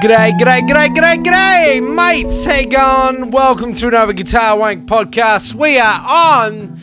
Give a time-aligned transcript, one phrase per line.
[0.00, 2.44] G'day, g'day, g'day, g'day, g'day, mates.
[2.44, 3.32] Hey, gone.
[3.32, 5.54] Welcome to another Guitar Wank podcast.
[5.54, 6.76] We are on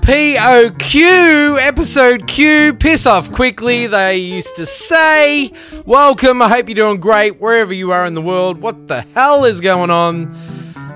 [0.00, 2.72] POQ, episode Q.
[2.72, 5.52] Piss off quickly, they used to say.
[5.84, 6.40] Welcome.
[6.40, 8.56] I hope you're doing great wherever you are in the world.
[8.56, 10.32] What the hell is going on?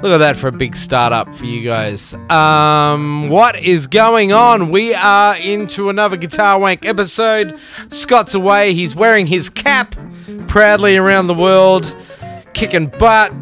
[0.01, 2.15] Look at that for a big startup for you guys.
[2.31, 4.71] Um, what is going on?
[4.71, 7.59] We are into another Guitar Wank episode.
[7.91, 8.73] Scott's away.
[8.73, 9.95] He's wearing his cap
[10.47, 11.95] proudly around the world,
[12.55, 13.33] kicking butt,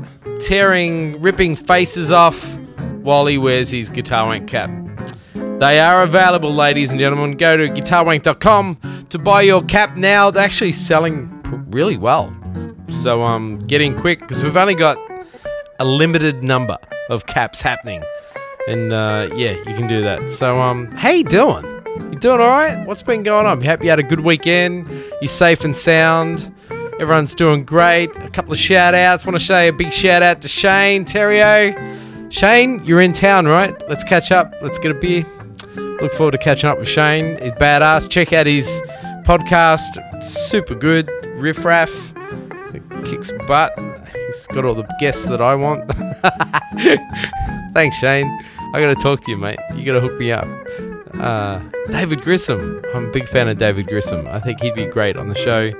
[0.40, 2.56] tearing, ripping faces off
[3.02, 4.70] while he wears his Guitar Wank cap.
[5.58, 7.33] They are available, ladies and gentlemen.
[7.33, 10.30] Go to guitarwank.com to buy your cap now.
[10.30, 11.30] They're actually selling
[11.70, 12.34] really well.
[12.89, 14.98] So um, get in quick because we've only got
[15.78, 16.77] a limited number
[17.08, 18.02] of caps happening.
[18.68, 20.30] And uh, yeah, you can do that.
[20.30, 21.64] So um, how you doing?
[22.12, 22.86] You doing all right?
[22.86, 23.62] What's been going on?
[23.62, 24.89] You hope you had a good weekend.
[25.20, 26.52] You're safe and sound.
[26.98, 28.16] Everyone's doing great.
[28.16, 29.27] A couple of shout outs.
[29.27, 32.33] Want to say a big shout out to Shane Theriot.
[32.33, 33.75] Shane, you're in town, right?
[33.89, 34.55] Let's catch up.
[34.62, 35.24] Let's get a beer.
[35.77, 37.41] Look forward to catching up with Shane.
[37.42, 38.08] He's badass.
[38.08, 38.67] Check out his
[39.24, 40.22] podcast.
[40.22, 41.11] Super good.
[41.34, 42.14] Riff Raff.
[43.05, 43.72] Kicks butt.
[44.14, 45.91] He's got all the guests that I want.
[47.74, 48.27] Thanks, Shane.
[48.72, 49.58] I got to talk to you, mate.
[49.74, 50.48] You got to hook me up.
[51.14, 52.83] Uh, David Grissom.
[52.94, 54.27] I'm a big fan of David Grissom.
[54.28, 55.72] I think he'd be great on the show.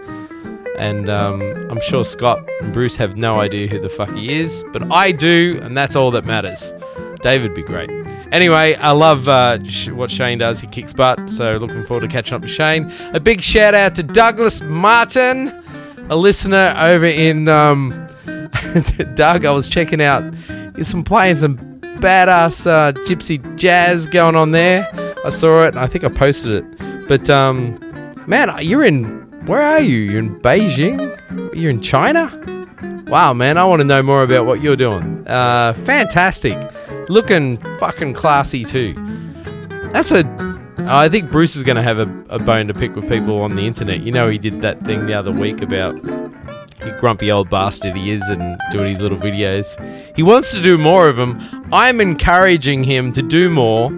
[0.79, 4.65] And um, I'm sure Scott and Bruce have no idea who the fuck he is,
[4.73, 6.75] but I do, and that's all that matters.
[7.23, 7.91] David be great.
[8.33, 9.59] Anyway, I love uh,
[9.91, 10.61] what Shane does.
[10.61, 12.93] He kicks butt, so looking forward to catching up with Shane.
[13.15, 15.49] A big shout out to Douglas Martin,
[16.11, 17.91] a listener over in um,
[19.15, 19.45] Doug.
[19.45, 20.23] I was checking out.
[20.77, 21.57] He's some playing some
[22.01, 24.89] badass uh, gypsy jazz going on there.
[25.25, 25.69] I saw it.
[25.69, 27.09] and I think I posted it.
[27.09, 27.79] But um,
[28.27, 29.26] man, you're in.
[29.47, 29.99] Where are you?
[29.99, 31.55] You're in Beijing.
[31.55, 32.31] You're in China.
[33.07, 35.27] Wow, man, I want to know more about what you're doing.
[35.29, 36.59] Uh, fantastic.
[37.09, 38.95] Looking fucking classy, too.
[39.93, 40.25] That's a.
[40.79, 43.55] I think Bruce is going to have a, a bone to pick with people on
[43.55, 44.03] the internet.
[44.03, 45.95] You know, he did that thing the other week about
[46.99, 49.77] grumpy old bastard he is and doing his little videos.
[50.17, 51.39] He wants to do more of them.
[51.73, 53.91] I'm encouraging him to do more.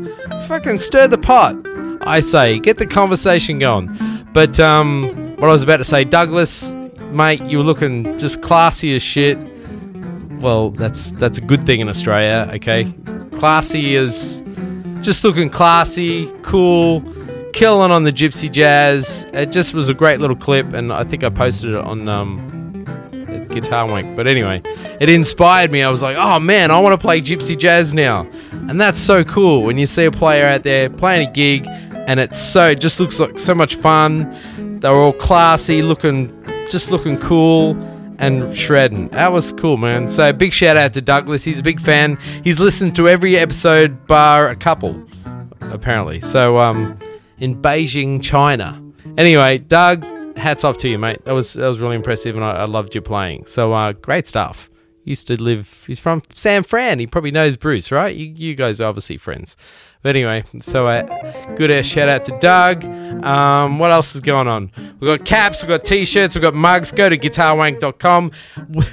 [0.47, 1.57] Fucking stir the pot.
[2.03, 3.97] I say, get the conversation going.
[4.33, 6.73] But um, what I was about to say, Douglas,
[7.13, 9.39] mate, you were looking just classy as shit.
[10.41, 12.93] Well, that's that's a good thing in Australia, okay?
[13.39, 14.43] Classy is
[15.01, 17.03] just looking classy, cool,
[17.53, 19.29] killing on the gypsy jazz.
[19.33, 22.85] It just was a great little clip, and I think I posted it on um,
[23.51, 24.17] Guitar Wank.
[24.17, 24.61] But anyway,
[24.99, 25.85] it inspired me.
[25.85, 29.23] I was like, oh man, I want to play gypsy jazz now, and that's so
[29.23, 31.65] cool when you see a player out there playing a gig,
[32.09, 34.37] and it's so it just looks like so much fun.
[34.81, 36.33] They were all classy, looking
[36.71, 37.77] just looking cool
[38.19, 39.09] and shredding.
[39.09, 40.09] That was cool, man.
[40.11, 41.45] So big shout out to Douglas.
[41.45, 42.19] He's a big fan.
[42.45, 45.03] He's listened to every episode bar a couple,
[45.61, 46.21] apparently.
[46.21, 46.99] So um,
[47.39, 48.83] in Beijing, China.
[49.17, 50.05] Anyway, Doug,
[50.37, 51.25] hats off to you, mate.
[51.25, 53.47] That was that was really impressive, and I, I loved your playing.
[53.47, 54.69] So uh, great stuff.
[55.05, 55.85] Used to live.
[55.87, 56.99] He's from San Fran.
[56.99, 58.15] He probably knows Bruce, right?
[58.15, 59.57] You, you guys are obviously friends.
[60.03, 62.85] But anyway, so uh, good uh, shout out to Doug.
[63.25, 64.71] Um, what else is going on?
[65.01, 66.93] We've got caps, we've got t shirts, we've got mugs.
[66.93, 68.31] Go to guitarwank.com.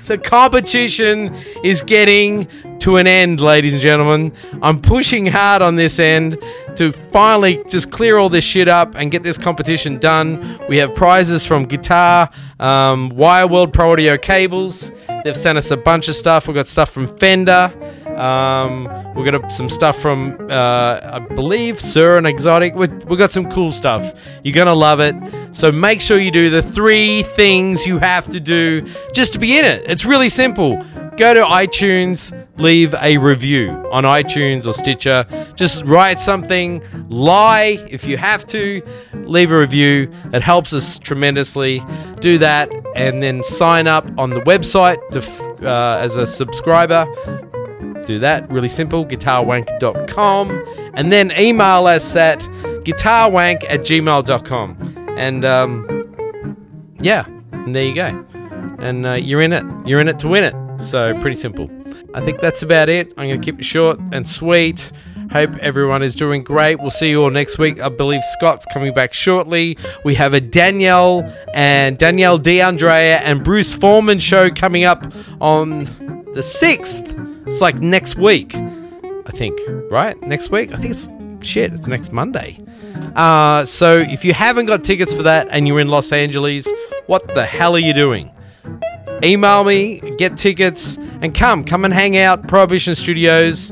[0.06, 1.34] The competition
[1.64, 2.48] is getting
[2.80, 4.34] to an end, ladies and gentlemen.
[4.62, 6.38] I'm pushing hard on this end
[6.76, 10.60] to finally just clear all this shit up and get this competition done.
[10.68, 12.30] We have prizes from Guitar,
[12.60, 14.92] um, Wire World Pro Audio Cables.
[15.24, 16.48] They've sent us a bunch of stuff.
[16.48, 17.74] We've got stuff from Fender.
[18.16, 22.76] Um, we got some stuff from, uh, I believe, Suhr and Xotic.
[22.76, 24.14] We we got some cool stuff.
[24.44, 25.16] You're gonna love it.
[25.52, 29.58] So make sure you do the three things you have to do just to be
[29.58, 29.84] in it.
[29.86, 30.84] It's really simple.
[31.18, 35.26] Go to iTunes, leave a review on iTunes or Stitcher.
[35.56, 38.82] Just write something, lie if you have to,
[39.14, 40.12] leave a review.
[40.34, 41.82] It helps us tremendously.
[42.20, 47.06] Do that and then sign up on the website to, uh, as a subscriber
[48.06, 48.50] do that.
[48.52, 52.40] Really simple guitarwank.com and then email us at
[52.84, 54.78] guitarwank at gmail.com
[55.18, 56.16] and um,
[57.00, 57.26] yeah
[57.66, 58.26] and there you go.
[58.80, 59.64] And uh, you're in it.
[59.88, 60.80] You're in it to win it.
[60.80, 61.70] So pretty simple.
[62.14, 63.12] I think that's about it.
[63.18, 64.92] I'm going to keep it short and sweet.
[65.32, 66.80] Hope everyone is doing great.
[66.80, 67.82] We'll see you all next week.
[67.82, 69.78] I believe Scott's coming back shortly.
[70.04, 71.24] We have a Danielle
[71.54, 75.12] and Danielle DeAndrea and Bruce Forman show coming up
[75.42, 75.86] on
[76.34, 77.25] the 6th.
[77.48, 79.60] It's like next week, I think,
[79.92, 80.20] right?
[80.22, 80.74] Next week?
[80.74, 81.10] I think it's
[81.42, 82.60] shit, it's next Monday.
[83.16, 86.68] Uh, so if you haven't got tickets for that and you're in Los Angeles,
[87.08, 88.32] what the hell are you doing?
[89.24, 91.64] email me, get tickets, and come.
[91.64, 92.48] Come and hang out.
[92.48, 93.72] Prohibition Studios.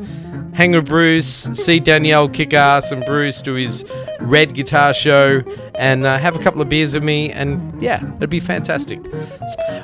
[0.53, 3.83] Hang with Bruce, see Danielle kick ass and Bruce do his
[4.19, 5.41] red guitar show,
[5.75, 9.00] and uh, have a couple of beers with me, and yeah, it'd be fantastic.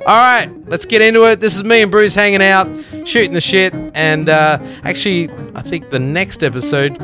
[0.05, 1.39] All right, let's get into it.
[1.39, 2.67] This is me and Bruce hanging out,
[3.05, 6.97] shooting the shit, and uh, actually, I think the next episode,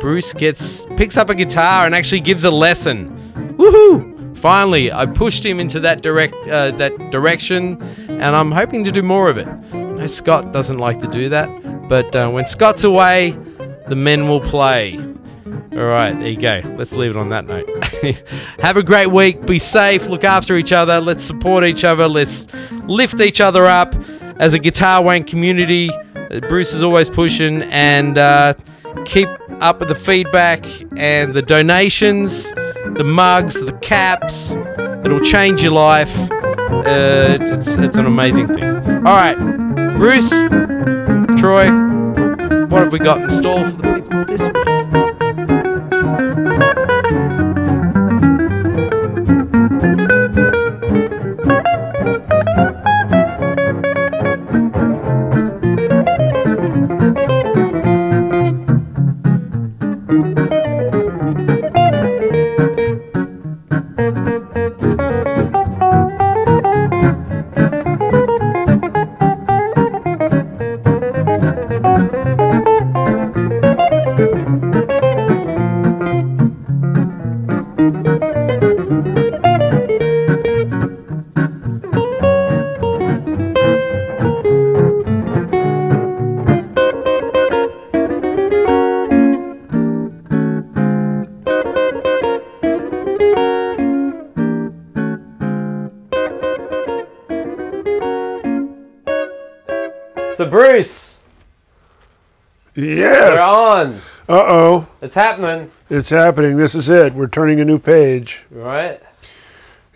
[0.00, 3.10] Bruce gets picks up a guitar and actually gives a lesson.
[3.58, 4.36] Woohoo!
[4.38, 9.02] Finally, I pushed him into that direct uh, that direction, and I'm hoping to do
[9.02, 9.46] more of it.
[10.00, 11.46] Know Scott doesn't like to do that,
[11.86, 13.36] but uh, when Scott's away,
[13.86, 14.96] the men will play.
[15.72, 16.62] All right, there you go.
[16.78, 17.68] Let's leave it on that note.
[18.60, 19.44] Have a great week.
[19.44, 20.06] Be safe.
[20.06, 21.02] Look after each other.
[21.02, 22.08] Let's support each other.
[22.08, 22.46] Let's
[22.84, 23.94] lift each other up
[24.38, 25.90] as a guitar wank community.
[25.90, 28.54] uh, Bruce is always pushing and uh,
[29.04, 29.28] keep
[29.60, 30.64] up with the feedback
[30.96, 34.52] and the donations, the mugs, the caps.
[35.04, 36.16] It'll change your life.
[36.30, 38.64] Uh, it's, it's an amazing thing.
[38.64, 39.36] All right,
[40.00, 40.30] Bruce,
[41.38, 41.70] Troy,
[42.68, 44.59] what have we got in store for the people this week?
[100.34, 101.18] So, Bruce,
[102.74, 103.30] Yes.
[103.32, 103.94] we're on.
[104.28, 104.88] Uh oh.
[105.02, 105.70] It's happening.
[105.90, 106.56] It's happening.
[106.56, 107.14] This is it.
[107.14, 108.42] We're turning a new page.
[108.50, 109.00] Right?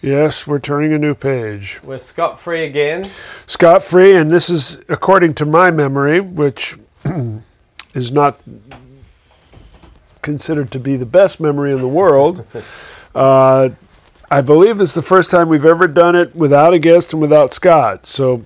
[0.03, 1.81] Yes, we're turning a new page.
[1.83, 3.09] We're scot free again.
[3.47, 6.77] Scot free, and this is according to my memory, which
[7.95, 8.43] is not
[10.21, 12.47] considered to be the best memory in the world.
[13.15, 13.69] Uh,
[14.29, 17.23] I believe this is the first time we've ever done it without a guest and
[17.23, 18.07] without Scott.
[18.07, 18.43] So,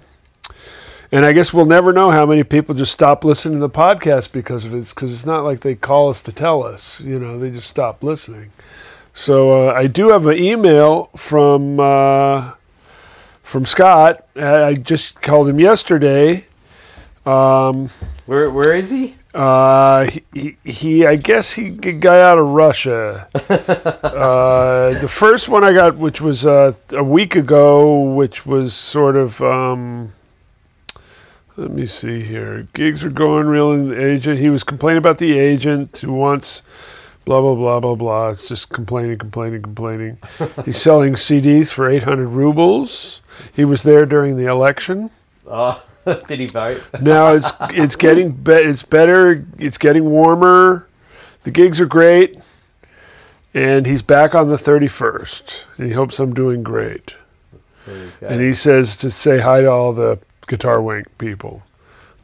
[1.12, 4.32] and I guess we'll never know how many people just stop listening to the podcast
[4.32, 7.00] because of it, because it's not like they call us to tell us.
[7.00, 8.52] You know, they just stop listening.
[9.14, 11.80] So uh, I do have an email from.
[11.80, 12.52] Uh,
[13.48, 14.26] from Scott.
[14.36, 16.44] I just called him yesterday.
[17.24, 17.88] Um,
[18.26, 19.16] Where Where is he?
[19.34, 23.28] uh, he, he, he, I guess he got out of Russia.
[23.34, 29.16] uh, the first one I got, which was uh, a week ago, which was sort
[29.16, 29.40] of.
[29.40, 30.12] Um,
[31.58, 32.68] let me see here.
[32.72, 34.38] Gigs are going real in the agent.
[34.38, 36.62] He was complaining about the agent who wants
[37.24, 38.28] blah blah blah blah blah.
[38.28, 40.18] It's just complaining, complaining, complaining.
[40.64, 43.20] He's selling CDs for eight hundred rubles.
[43.54, 45.10] He was there during the election.
[45.48, 45.84] Oh,
[46.28, 46.80] did he vote?
[47.02, 49.44] Now it's it's getting be- it's better.
[49.58, 50.86] It's getting warmer.
[51.42, 52.38] The gigs are great,
[53.52, 55.66] and he's back on the thirty first.
[55.76, 57.16] He hopes I'm doing great.
[57.84, 58.26] There you go.
[58.28, 61.62] And he says to say hi to all the guitar wank people.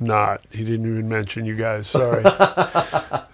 [0.00, 0.44] Not.
[0.50, 1.86] He didn't even mention you guys.
[1.86, 2.22] Sorry.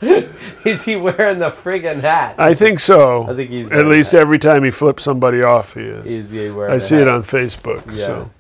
[0.65, 2.35] is he wearing the friggin' hat?
[2.39, 3.25] I think so.
[3.25, 6.05] I think he's At least every time he flips somebody off, he is.
[6.07, 6.73] Is he wearing?
[6.73, 7.03] I the see hat?
[7.03, 7.87] it on Facebook.
[7.87, 8.07] Yeah.
[8.07, 8.31] So.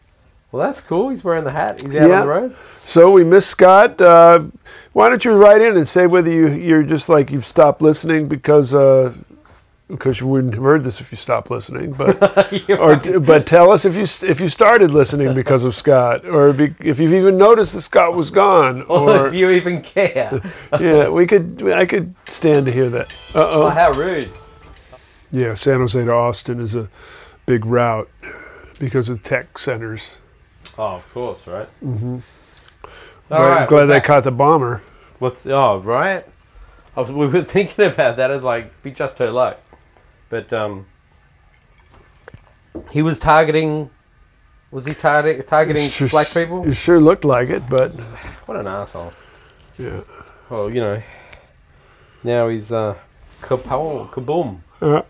[0.52, 1.08] Well, that's cool.
[1.08, 1.80] He's wearing the hat.
[1.80, 2.20] He's out Yeah.
[2.20, 2.56] on the road.
[2.78, 4.00] So we miss Scott.
[4.00, 4.40] Uh,
[4.92, 8.26] why don't you write in and say whether you you're just like you've stopped listening
[8.28, 9.12] because uh,
[9.90, 13.84] because you wouldn't have heard this if you stopped listening, but or but tell us
[13.84, 17.74] if you if you started listening because of Scott, or be, if you've even noticed
[17.74, 20.40] that Scott was gone, Or or if you even care.
[20.80, 23.12] yeah, we could I could stand to hear that.
[23.34, 23.68] Uh oh, oh.
[23.70, 24.30] how rude.
[25.30, 26.88] Yeah, San Jose to Austin is a
[27.46, 28.10] big route
[28.78, 30.16] because of tech centers.
[30.76, 31.68] Oh, of course, right?
[31.84, 32.18] Mm-hmm.
[33.30, 34.04] All glad right, glad they back.
[34.04, 34.82] caught the bomber.
[35.18, 36.24] What's oh right?
[36.96, 39.54] Was, we were thinking about that as like be just too low,
[40.30, 40.86] but um,
[42.90, 43.90] he was targeting.
[44.70, 46.66] Was he targeting targeting Sure- black people?
[46.68, 47.90] It sure looked like it, but
[48.46, 49.12] What an asshole!
[49.78, 50.00] yeah.
[50.48, 51.02] Well, you know,
[52.24, 52.94] now he's uh,
[53.42, 54.60] kapow, kaboom.
[54.80, 55.02] Uh,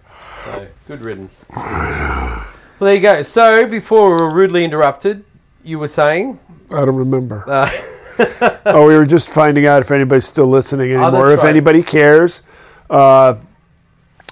[0.45, 1.45] So good riddance.
[1.55, 2.47] Well,
[2.81, 3.23] there you go.
[3.23, 5.25] So before we were rudely interrupted,
[5.62, 6.39] you were saying.
[6.73, 7.45] I don't remember.
[7.47, 7.71] Uh,
[8.67, 11.29] oh, we were just finding out if anybody's still listening Oh, anymore.
[11.29, 11.50] that's if right.
[11.50, 12.43] anybody cares,
[12.89, 13.35] uh,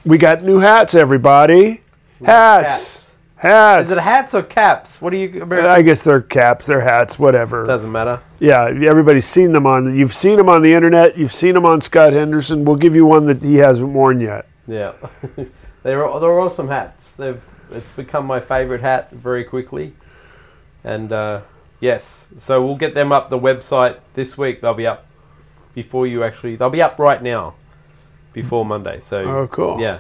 [0.05, 1.83] we got new hats, everybody.
[2.25, 3.11] Hats.
[3.37, 3.90] Hats.
[3.90, 5.00] Is it hats or caps?
[5.00, 5.47] What do you?
[5.52, 7.64] I guess they're caps, they're hats, whatever.
[7.64, 8.21] Doesn't matter.
[8.40, 9.97] Yeah, everybody's seen them on.
[9.97, 11.17] You've seen them on the internet.
[11.17, 12.64] You've seen them on Scott Henderson.
[12.64, 14.49] We'll give you one that he hasn't worn yet.
[14.67, 14.95] Yeah,
[15.37, 17.12] they're they're awesome hats.
[17.12, 17.40] They've
[17.71, 19.95] it's become my favorite hat very quickly,
[20.83, 21.43] and uh,
[21.78, 24.62] yes, so we'll get them up the website this week.
[24.62, 25.07] They'll be up
[25.75, 26.57] before you actually.
[26.57, 27.55] They'll be up right now,
[28.42, 29.00] before Monday.
[29.00, 29.80] So Oh, cool.
[29.80, 29.99] Yeah.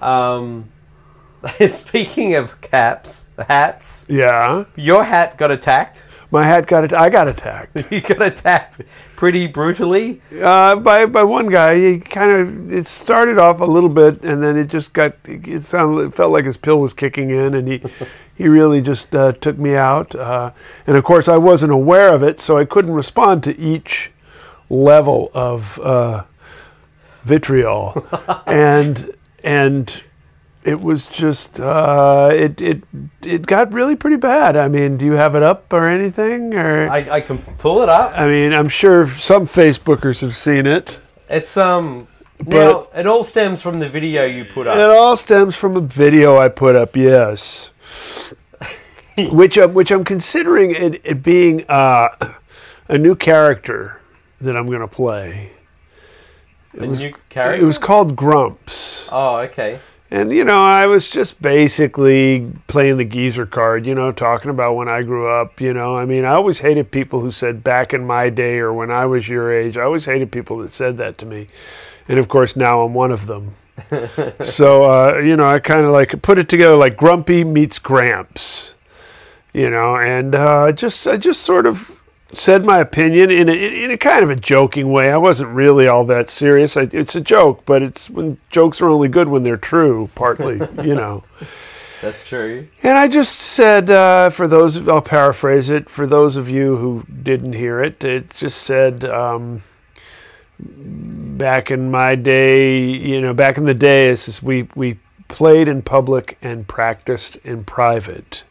[0.00, 0.70] Um,
[1.68, 6.08] speaking of caps, hats, Yeah, your hat got attacked.
[6.30, 6.92] my hat got it.
[6.92, 8.80] I got attacked you got attacked
[9.16, 10.20] pretty brutally.
[10.42, 11.76] uh, by by one guy.
[11.76, 15.12] He kind of it started off a little bit, and then it just got.
[15.24, 16.06] It sounded.
[16.08, 17.82] It felt like his pill was kicking in, and he
[18.34, 20.14] he really just uh, took me out.
[20.14, 20.50] Uh,
[20.86, 24.10] and of course, I wasn't aware of it, so I couldn't respond to each
[24.70, 26.24] level of uh,
[27.24, 28.06] vitriol,
[28.46, 30.02] and and
[30.62, 32.82] it was just uh, it it
[33.22, 34.56] it got really pretty bad.
[34.56, 36.54] I mean, do you have it up or anything?
[36.54, 38.18] Or I, I, can pull it up.
[38.18, 40.98] I mean, I'm sure some Facebookers have seen it.
[41.28, 42.08] It's um.
[42.46, 44.76] Now it all stems from the video you put up.
[44.76, 46.96] It all stems from a video I put up.
[46.96, 47.70] Yes.
[49.18, 52.08] which I'm, which I'm considering it, it being uh,
[52.88, 54.00] a new character
[54.40, 55.52] that I'm going to play.
[56.78, 57.62] A was- new character.
[57.62, 59.08] It was called Grumps.
[59.12, 59.80] Oh, okay.
[60.10, 64.74] And, you know, I was just basically playing the geezer card, you know, talking about
[64.74, 65.96] when I grew up, you know.
[65.96, 69.06] I mean, I always hated people who said back in my day or when I
[69.06, 69.76] was your age.
[69.76, 71.48] I always hated people that said that to me.
[72.06, 73.56] And of course, now I'm one of them.
[74.44, 78.76] so, uh, you know, I kind of like put it together like Grumpy meets Gramps,
[79.52, 82.00] you know, and uh, just, I just sort of
[82.34, 85.10] said my opinion in a, in a kind of a joking way.
[85.10, 86.76] I wasn't really all that serious.
[86.76, 90.60] I, it's a joke, but it's when jokes are only good when they're true, partly,
[90.82, 91.24] you know.
[92.00, 92.68] That's true.
[92.82, 97.06] And I just said, uh, for those, I'll paraphrase it, for those of you who
[97.22, 99.62] didn't hear it, it just said, um,
[100.58, 104.98] back in my day, you know, back in the day, it's just we, we
[105.28, 108.44] played in public and practiced in private.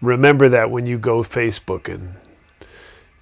[0.00, 2.14] Remember that when you go Facebooking.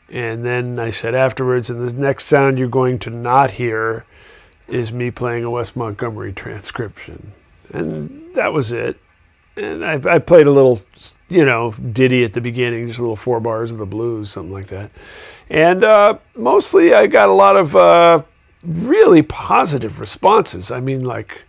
[0.09, 4.05] And then I said afterwards, and the next sound you're going to not hear
[4.69, 7.33] is me playing a Wes Montgomery transcription.
[7.73, 8.99] And that was it.
[9.57, 10.83] And I, I played a little,
[11.29, 14.53] you know, ditty at the beginning, just a little four bars of the blues, something
[14.53, 14.91] like that.
[15.49, 18.23] And uh, mostly I got a lot of uh,
[18.63, 20.71] really positive responses.
[20.71, 21.45] I mean, like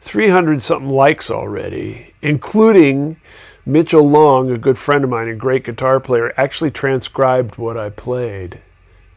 [0.00, 3.16] 300 something likes already, including
[3.66, 7.90] Mitchell Long, a good friend of mine, a great guitar player, actually transcribed what I
[7.90, 8.60] played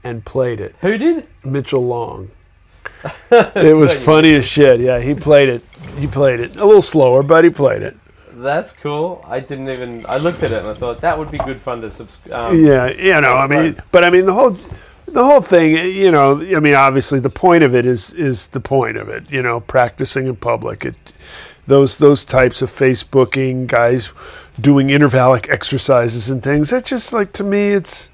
[0.04, 0.76] and played it.
[0.82, 1.28] Who did?
[1.44, 2.32] Mitchell Long.
[3.32, 4.80] it was funny as shit.
[4.80, 5.64] Yeah, he played it.
[5.98, 7.98] He played it a little slower, but he played it.
[8.32, 9.24] That's cool.
[9.28, 10.06] I didn't even.
[10.08, 12.52] I looked at it and I thought that would be good fun to subscribe.
[12.52, 14.58] Um, Yeah, you know, I mean, but I mean the whole
[15.08, 18.60] the whole thing, you know, I mean obviously the point of it is is the
[18.60, 20.86] point of it, you know, practicing in public.
[20.86, 20.96] It
[21.68, 24.12] those those types of Facebooking guys
[24.60, 26.72] doing intervallic exercises and things.
[26.72, 28.10] That's just like to me it's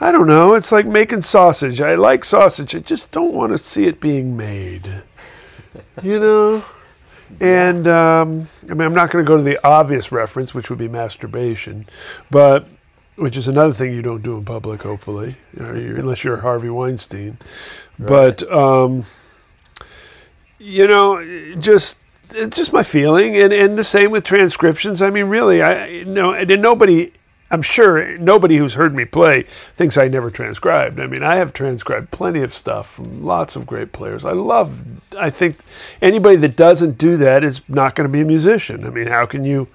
[0.00, 1.80] I don't know, it's like making sausage.
[1.80, 2.74] I like sausage.
[2.74, 5.02] I just don't want to see it being made.
[6.02, 6.64] You know?
[7.40, 10.78] And um, I mean, I'm not going to go to the obvious reference, which would
[10.78, 11.86] be masturbation,
[12.30, 12.66] but
[13.16, 16.68] which is another thing you don't do in public, hopefully, you know, unless you're Harvey
[16.68, 17.38] Weinstein.
[17.98, 19.04] But um,
[20.58, 21.98] you know, just
[22.34, 25.02] it's just my feeling, and and the same with transcriptions.
[25.02, 27.12] I mean, really, I no, and nobody.
[27.50, 29.42] I'm sure nobody who's heard me play
[29.76, 30.98] thinks I never transcribed.
[30.98, 34.24] I mean, I have transcribed plenty of stuff from lots of great players.
[34.24, 34.80] I love,
[35.18, 35.58] I think
[36.00, 38.86] anybody that doesn't do that is not going to be a musician.
[38.86, 39.68] I mean, how can you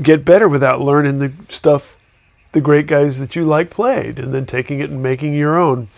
[0.00, 2.00] get better without learning the stuff
[2.52, 5.88] the great guys that you like played and then taking it and making your own?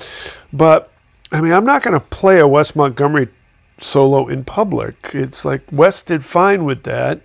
[0.52, 0.90] But,
[1.30, 3.28] I mean, I'm not going to play a Wes Montgomery
[3.78, 5.10] solo in public.
[5.12, 7.20] It's like Wes did fine with that.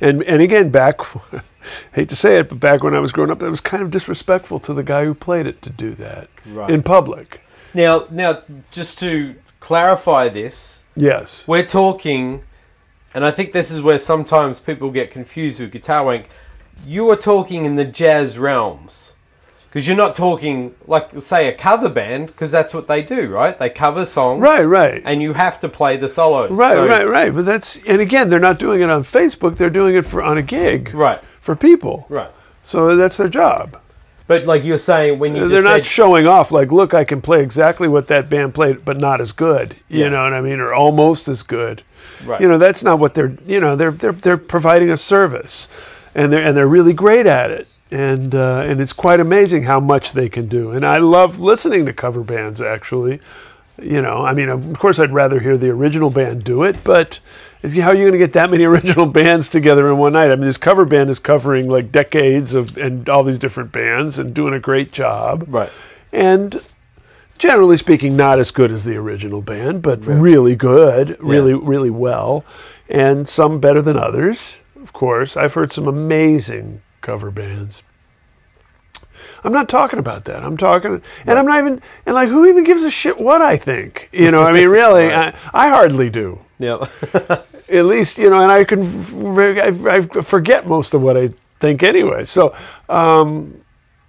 [0.00, 1.00] And and again, back
[1.94, 3.90] hate to say it, but back when I was growing up, that was kind of
[3.90, 6.70] disrespectful to the guy who played it to do that Right.
[6.70, 7.40] in public.
[7.74, 11.44] Now, now, just to clarify this, Yes.
[11.46, 12.42] we're talking,
[13.12, 16.28] and I think this is where sometimes people get confused with guitar wank.
[16.86, 19.12] You are talking in the jazz realms.
[19.76, 23.58] Because you're not talking, like, say, a cover band, because that's what they do, right?
[23.58, 24.40] They cover songs.
[24.40, 25.02] Right, right.
[25.04, 26.50] And you have to play the solos.
[26.50, 27.34] Right, So- right, right.
[27.34, 29.56] But that's and again, they're not doing it on Facebook.
[29.58, 32.06] They're doing it for on a gig Right, for people.
[32.08, 32.30] right.
[32.62, 33.76] So that's their job.
[34.26, 37.20] But like you're saying, when you They're not said, showing off like, look, I can
[37.20, 39.74] play exactly what that band played, but not as good.
[39.90, 40.08] You Yeah.
[40.08, 41.82] know what I mean, or almost as good.
[42.24, 42.40] Right.
[42.40, 43.34] You know, that's not what they're.
[43.46, 45.68] You know, they're they're they're providing a service,
[46.14, 47.68] and they're and they're really great at it.
[47.90, 50.72] And uh, and it's quite amazing how much they can do.
[50.72, 52.60] And I love listening to cover bands.
[52.60, 53.20] Actually,
[53.80, 57.20] you know, I mean, of course, I'd rather hear the original band do it, but
[57.62, 60.30] how are you going to get that many original bands together in one night?
[60.30, 64.18] I mean, this cover band is covering like decades of and all these different bands
[64.18, 65.70] and doing a great job right,
[66.12, 66.60] and
[67.38, 72.44] generally speaking, not as good as the original band, but really good, really, really well,
[72.88, 74.56] and some better than others.
[74.82, 77.84] Of course, I've heard some amazing cover bands.
[79.44, 80.42] I'm not talking about that.
[80.42, 83.56] I'm talking, and I'm not even, and like, who even gives a shit what I
[83.56, 84.08] think?
[84.12, 85.34] You know, I mean, really, Right.
[85.54, 86.40] I, I hardly do.
[86.58, 86.86] yeah,
[87.68, 88.82] At least, you know, and I can,
[89.38, 92.24] I, I forget most of what I think anyway.
[92.24, 92.54] So,
[92.88, 93.62] um,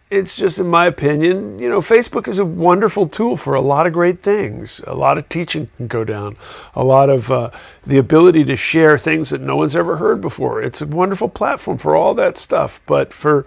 [0.09, 3.85] it's just, in my opinion, you know, Facebook is a wonderful tool for a lot
[3.87, 4.79] of great things.
[4.87, 6.37] A lot of teaching can go down,
[6.75, 7.49] a lot of uh,
[7.85, 10.61] the ability to share things that no one's ever heard before.
[10.61, 12.79] It's a wonderful platform for all that stuff.
[12.85, 13.45] But for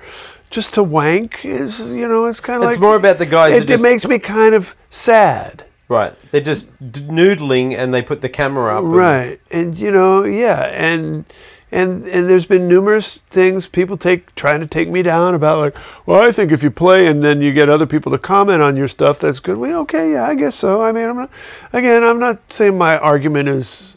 [0.51, 3.55] just to wank is, you know, it's kind of It's like more about the guys
[3.57, 5.65] It, that just- it makes me kind of sad.
[5.89, 6.15] right.
[6.31, 8.85] They're just noodling, and they put the camera up.
[8.85, 9.41] and- Right.
[9.51, 11.25] And you know, yeah, and
[11.73, 15.77] and and there's been numerous things people take trying to take me down about like,
[16.07, 18.77] well, I think if you play and then you get other people to comment on
[18.77, 19.57] your stuff, that's good.
[19.57, 20.83] Well, okay, yeah, I guess so.
[20.83, 21.31] I mean, I'm not
[21.73, 23.97] again, I'm not saying my argument is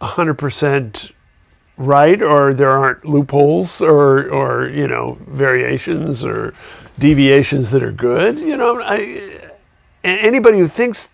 [0.00, 1.10] hundred percent
[1.76, 6.54] right or there aren't loopholes or or you know variations or
[6.98, 8.38] deviations that are good.
[8.38, 9.50] You know, I
[10.04, 11.08] anybody who thinks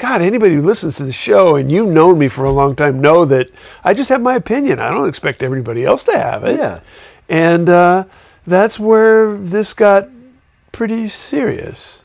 [0.00, 3.02] God, anybody who listens to the show and you've known me for a long time
[3.02, 3.50] know that
[3.84, 4.80] I just have my opinion.
[4.80, 6.58] I don't expect everybody else to have it.
[6.58, 6.80] Yeah.
[7.28, 8.04] And uh,
[8.46, 10.08] that's where this got
[10.72, 12.02] pretty serious.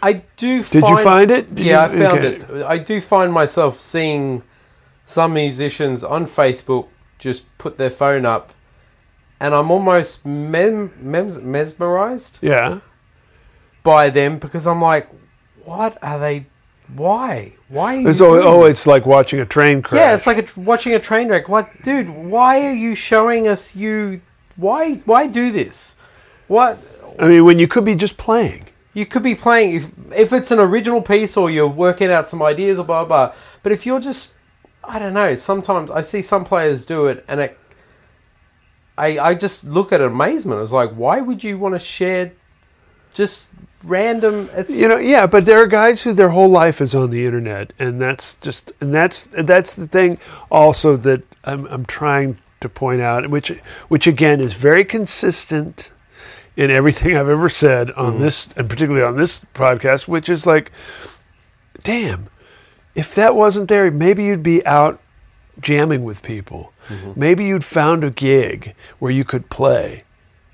[0.00, 0.62] I do.
[0.62, 1.52] Did you find it?
[1.52, 2.60] Did yeah, you- I found okay.
[2.60, 2.64] it.
[2.64, 4.44] I do find myself seeing
[5.04, 6.86] some musicians on Facebook
[7.18, 8.52] just put their phone up,
[9.40, 12.80] and I'm almost mem- mem- mesmerized Yeah.
[13.82, 15.08] by them because I'm like,
[15.64, 16.46] what are they?
[16.94, 17.54] Why?
[17.68, 17.96] Why?
[17.96, 19.98] Are you It's, oh, oh, it's like watching a train crash.
[19.98, 21.48] yeah, it's like a, watching a train wreck.
[21.48, 24.20] Like, dude, why are you showing us you?
[24.56, 24.96] Why?
[25.04, 25.96] Why do this?
[26.48, 26.78] What?
[27.18, 28.66] I mean, when you could be just playing.
[28.94, 32.42] You could be playing if, if it's an original piece or you're working out some
[32.42, 33.32] ideas or blah blah.
[33.62, 34.34] But if you're just,
[34.84, 35.34] I don't know.
[35.34, 37.58] Sometimes I see some players do it, and it,
[38.98, 40.60] I I just look at amazement.
[40.60, 42.32] It's like, why would you want to share
[43.14, 43.48] just
[43.84, 44.48] random?
[44.52, 47.26] It's You know, yeah, but there are guys who their whole life is on the
[47.26, 50.18] internet, and that's just and that's that's the thing
[50.50, 53.48] also that I'm I'm trying to point out, which
[53.88, 55.92] which again is very consistent
[56.56, 58.24] in everything I've ever said on mm-hmm.
[58.24, 60.70] this, and particularly on this podcast, which is like,
[61.82, 62.28] damn,
[62.94, 65.00] if that wasn't there, maybe you'd be out
[65.60, 66.72] jamming with people.
[66.88, 67.12] Mm-hmm.
[67.18, 70.04] Maybe you'd found a gig where you could play,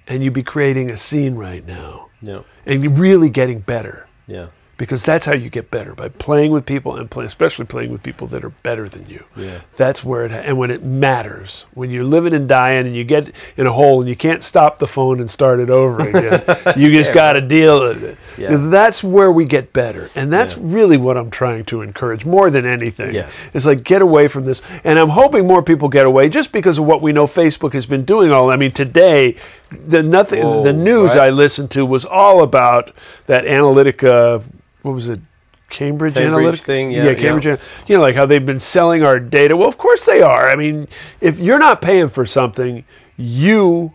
[0.07, 4.07] and you'd be creating a scene right now yeah and really getting better.
[4.29, 7.93] Yeah because that's how you get better by playing with people and play, especially playing
[7.93, 9.25] with people that are better than you.
[9.37, 9.61] Yeah.
[9.77, 13.33] That's where it and when it matters when you're living and dying and you get
[13.57, 16.43] in a hole and you can't stop the phone and start it over again.
[16.77, 18.17] you just Yeah, got to deal with it.
[18.39, 18.57] Yeah.
[18.57, 20.61] That's where we get better, and that's Yeah.
[20.63, 23.13] really what I'm trying to encourage more than anything.
[23.15, 23.29] Yeah.
[23.53, 26.79] It's like get away from this, and I'm hoping more people get away just because
[26.79, 28.31] of what we know Facebook has been doing.
[28.31, 29.35] All I mean, today,
[29.71, 31.27] the nothing, Whoa, the news right.
[31.27, 32.93] I listened to was all about
[33.27, 34.45] that Analytica.
[34.89, 35.21] What was it?
[35.69, 37.45] Cambridge, Cambridge Analytica thing, yeah, yeah, Cambridge.
[37.45, 37.57] yeah.
[37.87, 39.55] You know, like how they've been selling our data.
[39.55, 40.49] Well, of course they are.
[40.49, 40.89] I mean,
[41.21, 42.85] if you're not paying for something,
[43.19, 43.93] you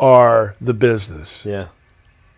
[0.00, 1.46] are the business.
[1.46, 1.68] yeah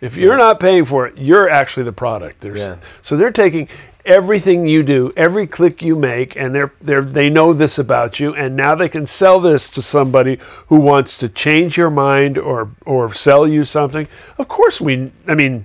[0.03, 2.43] If you're not paying for it, you're actually the product.
[2.43, 2.77] There's, Yeah.
[3.01, 3.69] So they're taking
[4.05, 8.35] everything you do, every click you make, and they're, they're, they know this about you,
[8.35, 12.71] and now they can sell this to somebody who wants to change your mind or,
[12.85, 14.07] or sell you something.
[14.37, 15.65] Of course, we, I mean,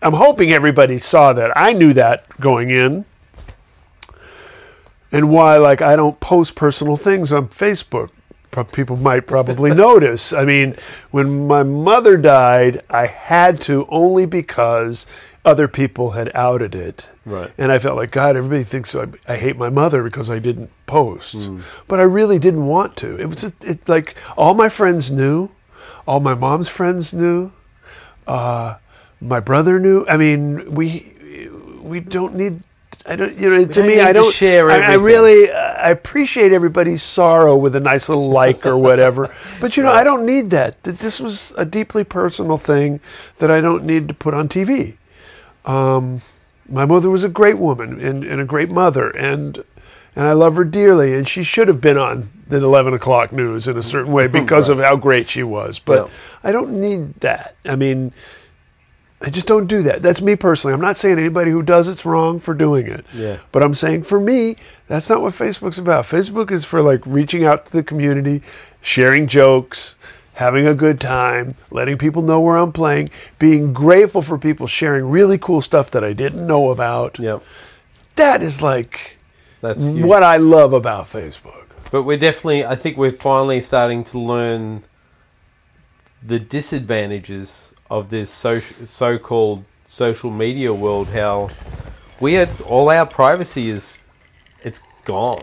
[0.00, 1.56] I'm hoping everybody saw that.
[1.56, 3.04] I knew that going in.
[5.10, 8.10] And why, like, I don't post personal things on Facebook.
[8.72, 10.32] People might probably notice.
[10.32, 10.76] I mean,
[11.10, 15.06] when my mother died, I had to only because
[15.44, 17.08] other people had outed it.
[17.24, 17.50] Right.
[17.56, 20.70] And I felt like, God, everybody thinks I, I hate my mother because I didn't
[20.86, 21.34] post.
[21.34, 21.60] Hmm.
[21.86, 23.16] But I really didn't want to.
[23.18, 25.50] It was it, like all my friends knew,
[26.06, 27.52] all my mom's friends knew,
[28.26, 28.76] uh,
[29.20, 30.06] my brother knew.
[30.08, 31.14] I mean, we
[31.80, 32.62] we don't need
[33.08, 37.02] I don't, you know, to me, I don't share I, I really, I appreciate everybody's
[37.02, 39.34] sorrow with a nice little like or whatever.
[39.60, 40.82] But you know, I don't need that.
[40.84, 43.00] That this was a deeply personal thing
[43.38, 44.96] that I don't need to put on TV.
[45.64, 46.20] Um,
[46.68, 49.64] my mother was a great woman and, and a great mother, and
[50.14, 51.14] and I love her dearly.
[51.14, 54.68] And she should have been on the eleven o'clock news in a certain way because
[54.68, 55.78] of how great she was.
[55.78, 56.12] But Yeah.
[56.44, 57.56] I don't need that.
[57.64, 58.12] I mean,
[59.20, 60.00] I just don't do that.
[60.00, 60.74] That's me personally.
[60.74, 63.04] I'm not saying anybody who does it's wrong for doing it.
[63.12, 63.38] Yeah.
[63.50, 66.04] But I'm saying for me, that's not what Facebook's about.
[66.04, 68.42] Facebook is for like reaching out to the community,
[68.80, 69.96] sharing jokes,
[70.34, 75.10] having a good time, letting people know where I'm playing, being grateful for people sharing
[75.10, 77.18] really cool stuff that I didn't know about.
[77.18, 77.42] Yep.
[78.14, 79.18] That is like
[79.60, 80.04] That's huge.
[80.04, 81.64] what I love about Facebook.
[81.90, 84.84] But we're definitely, I think we're finally starting to learn
[86.22, 91.08] the disadvantages of this so, so-called social media world.
[91.08, 91.48] How
[92.20, 94.00] we had all our privacy is,
[94.62, 95.42] it's gone.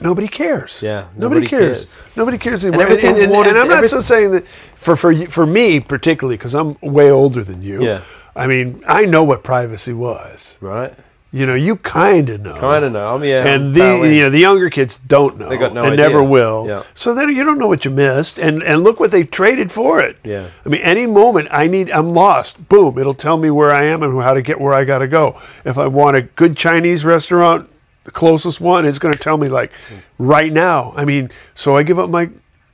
[0.00, 0.80] Nobody cares.
[0.82, 1.78] Yeah, nobody, nobody cares.
[1.84, 2.16] cares.
[2.16, 2.86] Nobody cares anymore.
[2.86, 6.54] And, and- and- and I'm not so saying that for for for me particularly because
[6.54, 7.82] I'm way older than you.
[7.84, 8.02] Yeah.
[8.36, 10.56] I mean, I know what privacy was.
[10.60, 10.94] Right?
[11.30, 12.54] You know, you kind of know.
[12.54, 13.14] Kind of know.
[13.14, 13.46] I mean, yeah.
[13.46, 14.14] and the end.
[14.14, 15.50] you know the younger kids don't know.
[15.50, 15.92] They got no idea.
[15.92, 16.08] and idea.
[16.08, 16.66] never will.
[16.66, 16.82] Yeah.
[16.94, 18.38] So then you don't know what you missed.
[18.38, 20.16] And and look what they traded for it.
[20.24, 20.48] Yeah.
[20.64, 22.70] I mean, any moment I need, I'm lost.
[22.70, 22.98] Boom!
[22.98, 25.38] It'll tell me where I am and how to get where I got to go.
[25.66, 27.68] If I want a good Chinese restaurant,
[28.04, 29.70] the closest one, it's going to tell me like
[30.18, 30.94] right now.
[30.96, 32.30] I mean, so I give up my.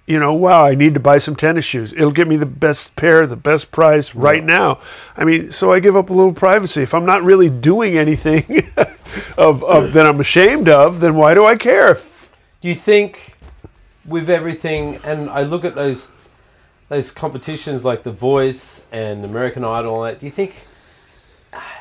[0.06, 1.92] You know, wow, I need to buy some tennis shoes.
[1.94, 4.78] It'll give me the best pair, the best price right now.
[5.16, 6.82] I mean, so I give up a little privacy.
[6.82, 8.70] If I'm not really doing anything
[9.38, 11.94] of, of that I'm ashamed of, then why do I care?
[12.60, 13.38] Do you think
[14.06, 16.12] with everything, and I look at those
[16.90, 20.54] those competitions like The Voice and American Idol, and that, do you think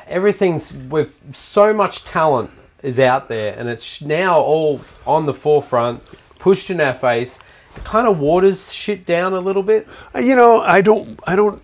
[0.06, 2.50] everything's with so much talent
[2.82, 6.02] is out there, and it's now all on the forefront,
[6.38, 7.38] pushed in our face,
[7.84, 9.88] kind of waters shit down a little bit.
[10.14, 11.62] Uh, You know, I don't, I don't,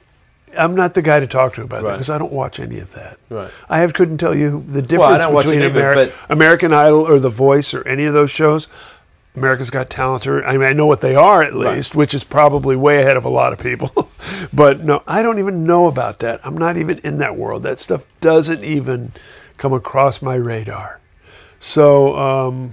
[0.58, 2.92] I'm not the guy to talk to about that because I don't watch any of
[2.94, 3.18] that.
[3.28, 3.50] Right.
[3.68, 7.20] I have, couldn't tell you the difference don't between it either, Ameri- American Idol or
[7.20, 8.66] The Voice or any of those shows.
[9.36, 11.74] America's Got Talent, or I mean, I know what they are at Right.
[11.76, 14.10] least, which is probably way ahead of a lot of people.
[14.52, 16.40] but no, I don't even know about that.
[16.42, 17.62] I'm not even in that world.
[17.62, 19.12] That stuff doesn't even
[19.56, 20.98] come across my radar.
[21.60, 22.70] So, um,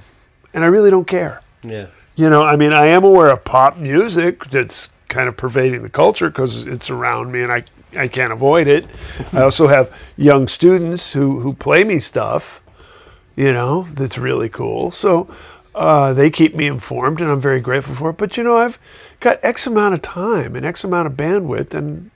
[0.52, 1.42] and I really don't care.
[1.62, 1.88] Yeah.
[2.18, 5.90] You know, I mean, I am aware of pop music that's kind of pervading the
[5.90, 7.64] culture because it's around me and I,
[7.96, 8.88] I can't avoid it.
[9.34, 12.60] I also have young students who, who play me stuff,
[13.36, 14.90] you know, that's really cool.
[14.90, 15.32] So
[15.76, 18.18] uh, they keep me informed and I'm very grateful for it.
[18.18, 18.80] But, you know, I've
[19.20, 22.10] got X amount of time and X amount of bandwidth and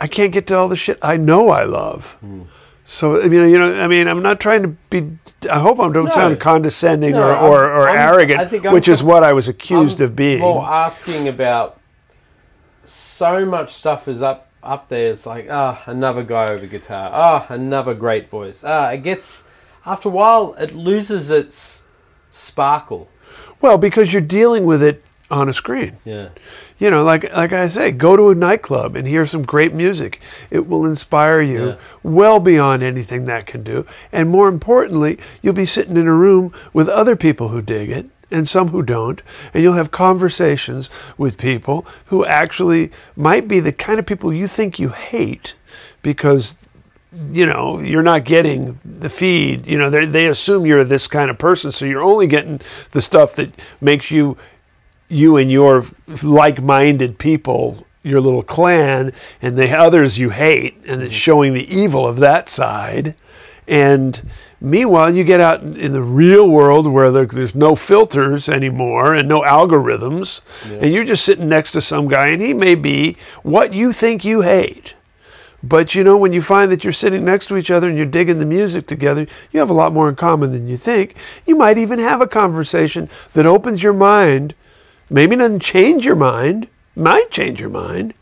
[0.00, 2.18] I can't get to all the shit I know I love.
[2.92, 5.12] So I mean, you know, I mean, I'm not trying to be.
[5.48, 6.10] I hope I don't No.
[6.10, 10.00] sound condescending No, or, or, or I'm- arrogant, I'm which is what I was accused
[10.00, 10.40] I'm of being.
[10.40, 11.78] More asking about
[12.82, 15.12] so much stuff is up up there.
[15.12, 17.10] It's like ah, another guy over guitar.
[17.12, 18.64] Ah, another great voice.
[18.66, 19.44] Ah, it gets
[19.86, 21.84] after a while it loses its
[22.32, 23.08] sparkle.
[23.60, 25.98] Well, because you're dealing with it on a screen.
[26.04, 26.30] Yeah,
[26.80, 30.18] You know, like like I say, go to a nightclub and hear some great music.
[30.50, 31.76] It will inspire you Yeah.
[32.02, 33.84] well beyond anything that can do.
[34.10, 38.06] And more importantly, you'll be sitting in a room with other people who dig it
[38.32, 39.20] and some who don't,
[39.52, 40.88] and you'll have conversations
[41.18, 45.54] with people who actually might be the kind of people you think you hate
[46.00, 46.56] because
[47.32, 51.28] you know you're not getting the feed you know they they assume you're this kind
[51.28, 52.60] of person so you're only getting
[52.92, 54.36] the stuff that makes you
[55.10, 55.84] you and your
[56.22, 61.18] like-minded people your little clan and the others you hate and it's mm-hmm.
[61.18, 63.14] showing the evil of that side
[63.68, 64.22] and
[64.60, 69.28] meanwhile you get out in the real world where there, there's no filters anymore and
[69.28, 70.40] no algorithms
[70.80, 74.24] and you're just sitting next to some guy and he may be what you think
[74.24, 74.94] you hate
[75.62, 78.06] but you know, when you find that you're sitting next to each other and you're
[78.06, 81.14] digging the music together, you have a lot more in common than you think.
[81.46, 84.54] You might even have a conversation that opens your mind.
[85.10, 88.14] Maybe doesn't change your mind, might change your mind,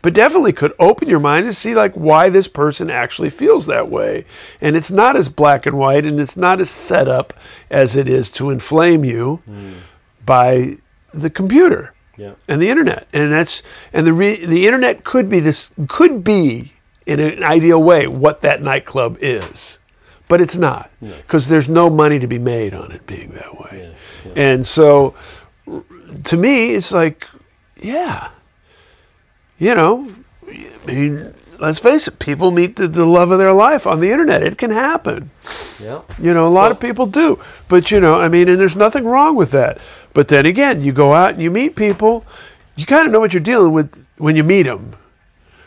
[0.00, 3.90] but definitely could open your mind to see like why this person actually feels that
[3.90, 4.24] way.
[4.60, 7.34] And it's not as black and white and it's not as set up
[7.68, 9.42] as it is to inflame you
[10.24, 10.76] by
[11.12, 13.08] the computer yeah, and the internet.
[13.12, 16.72] And that's and the re, the internet could be this could be
[17.04, 19.78] in an ideal way what that nightclub is
[20.28, 23.94] but it's not because there's no money to be made on it being that way.
[24.36, 25.14] And so
[26.24, 27.26] to me it's like
[27.80, 28.30] yeah
[29.58, 30.10] you know
[30.86, 34.10] i mean let's face it people meet the, the love of their life on the
[34.10, 35.30] internet it can happen
[35.80, 36.02] Yeah.
[36.18, 37.38] You know, a lot of people do.
[37.68, 39.78] But, you know, I mean, and there's nothing wrong with that.
[40.12, 42.24] But then again, you go out and you meet people,
[42.74, 44.94] you kind of know what you're dealing with when you meet them.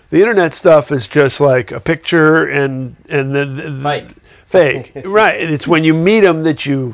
[0.09, 4.11] The internet stuff is just like a picture and and the, the Fake.
[4.45, 5.39] fake, right?
[5.39, 6.93] It's when you meet them that you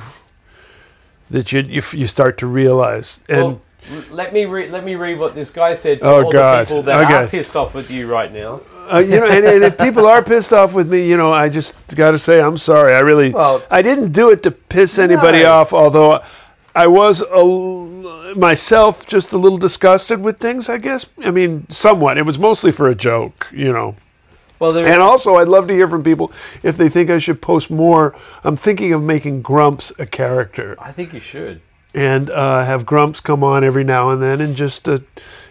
[1.29, 3.23] that you you, you start to realize.
[3.29, 3.61] And Well,
[4.11, 6.61] let me re- let me read what this guy said for Oh, all God.
[6.67, 8.61] the people that are pissed off with you right now.
[8.91, 11.49] uh, you know, and, and if people are pissed off with me, you know, I
[11.49, 12.93] just got to say I'm sorry.
[12.93, 15.53] I really, Well- I didn't do it to piss anybody No.
[15.53, 15.73] off.
[15.73, 16.21] Although
[16.75, 20.69] I was a myself just a little disgusted with things.
[20.69, 21.05] I guess.
[21.23, 22.17] I mean, somewhat.
[22.17, 23.95] It was mostly for a joke, you know.
[24.59, 26.31] Well, there, And also, I'd love to hear from people
[26.63, 28.15] if they think I should post more.
[28.43, 31.61] I'm thinking of making Grumps a character I think you should.
[31.93, 34.99] and uh, have Grumps come on every now and then and just, uh,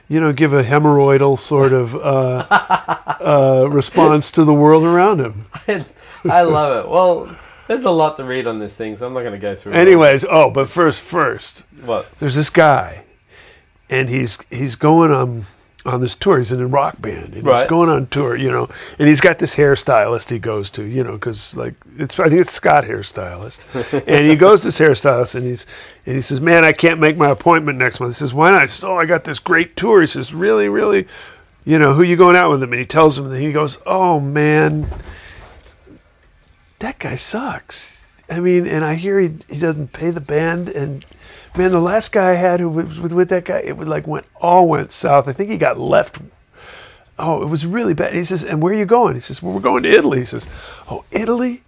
[0.09, 2.47] you know, give a hemorrhoidal sort of uh,
[3.21, 5.47] uh, response to the world around him.
[6.29, 6.91] I love it.
[6.91, 7.37] Well,
[7.69, 9.73] there's a lot to read on this thing, so I'm not going to go through.
[9.73, 9.77] it.
[9.77, 12.11] Anyways, oh, but first, first, what?
[12.19, 13.05] there's this guy,
[13.91, 15.43] and he's he's going on
[15.87, 16.39] on this tour.
[16.39, 17.61] He's in a rock band, and Right.
[17.63, 18.69] he's going on tour, you know.
[18.99, 22.41] And he's got this hairstylist he goes to, you know, because like it's I think
[22.41, 25.67] it's Scott hairstylist, and he goes to this hairstylist, and he's
[26.05, 28.69] and he says, "Man, I can't make my appointment next month." He says, "Why not?"
[28.69, 31.07] Says, "Oh, I got this great tour." He says, "Really, really."
[31.65, 32.73] You know, who you going out with him?
[32.73, 34.87] And he tells him, and he goes, Oh man,
[36.79, 38.23] that guy sucks.
[38.31, 40.69] I mean, and I hear he, he doesn't pay the band.
[40.69, 41.05] And
[41.57, 44.07] man, the last guy I had who was with, with that guy, it would like
[44.07, 45.29] went all went south.
[45.29, 46.21] I think he got left.
[47.19, 48.13] Oh, it was really bad.
[48.13, 49.15] He says, and where are you going?
[49.15, 50.19] He says, well, we're going to Italy.
[50.19, 50.49] He says,
[50.91, 51.63] oh, Italy?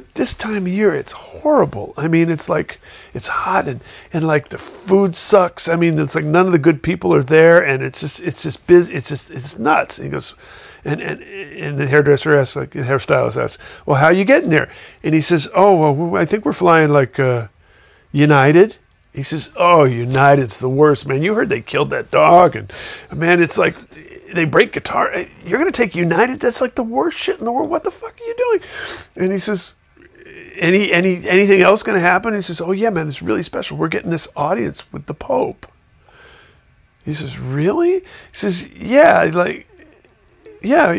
[0.14, 1.92] this time of year, it's horrible.
[1.96, 2.80] I mean, it's like,
[3.12, 3.80] it's hot and,
[4.12, 5.68] and like the food sucks.
[5.68, 8.42] I mean, it's like none of the good people are there and it's just, it's
[8.42, 8.94] just busy.
[8.94, 9.98] It's just, it's nuts.
[9.98, 10.34] And he goes,
[10.84, 14.50] and, and, and the hairdresser asks, like, the hairstylist asks, well, how are you getting
[14.50, 14.70] there?
[15.02, 17.48] And he says, oh, well, I think we're flying like, uh,
[18.12, 18.76] United.
[19.12, 21.22] He says, "Oh, United's the worst, man.
[21.22, 22.72] You heard they killed that dog, and
[23.14, 23.76] man, it's like
[24.32, 25.10] they break guitar.
[25.12, 26.40] Eh, you're gonna take United?
[26.40, 27.68] That's like the worst shit in the world.
[27.68, 28.60] What the fuck are you doing?"
[29.18, 29.74] And he says,
[30.56, 33.76] "Any any anything else gonna happen?" He says, "Oh yeah, man, it's really special.
[33.76, 35.66] We're getting this audience with the Pope."
[37.04, 39.68] He says, "Really?" He says, "Yeah, like."
[40.64, 40.98] yeah, y- y-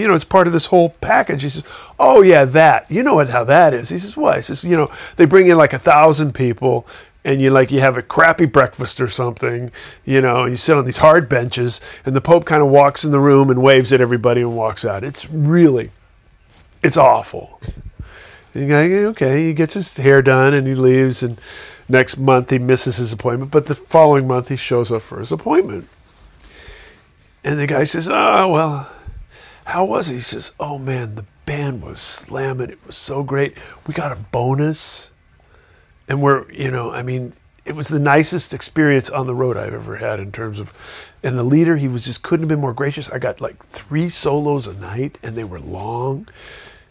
[0.00, 1.42] you know, it's part of this whole package.
[1.42, 1.64] He says,
[1.98, 2.90] oh yeah, that.
[2.90, 3.88] You know what how that is.
[3.88, 4.36] He says, what?
[4.36, 6.86] He says, you know, they bring in like a thousand people,
[7.28, 9.70] and you like you have a crappy breakfast or something,
[10.06, 13.10] you know, you sit on these hard benches, and the Pope kind of walks in
[13.10, 15.04] the room and waves at everybody and walks out.
[15.04, 15.90] It's really,
[16.82, 17.60] it's awful.
[18.54, 21.38] And go, okay, he gets his hair done and he leaves, and
[21.86, 25.30] next month he misses his appointment, but the following month he shows up for his
[25.30, 25.86] appointment.
[27.44, 28.90] And the guy says, Oh, well,
[29.66, 30.14] how was it?
[30.14, 32.70] He says, Oh, man, the band was slamming.
[32.70, 33.54] It was so great.
[33.86, 35.10] We got a bonus.
[36.08, 37.34] And we're, you know, I mean,
[37.68, 40.72] it was the nicest experience on the road I've ever had in terms of,
[41.22, 43.10] and the leader, he was just couldn't have been more gracious.
[43.10, 46.26] I got like three solos a night and they were long.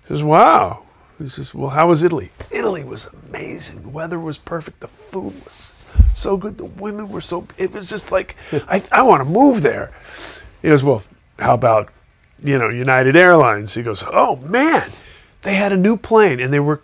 [0.03, 0.83] He says, Wow.
[1.17, 2.29] He says, Well, how was Italy?
[2.51, 3.81] Italy was amazing.
[3.81, 4.81] The weather was perfect.
[4.81, 6.59] The food was so good.
[6.59, 8.35] The women were so, it was just like,
[8.67, 9.91] I, I want to move there.
[10.61, 11.01] He goes, Well,
[11.39, 11.89] how about,
[12.43, 13.73] you know, United Airlines?
[13.73, 14.91] He goes, Oh, man,
[15.41, 16.81] they had a new plane and they were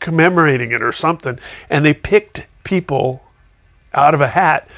[0.00, 1.38] commemorating it or something.
[1.68, 3.22] And they picked people
[3.94, 4.68] out of a hat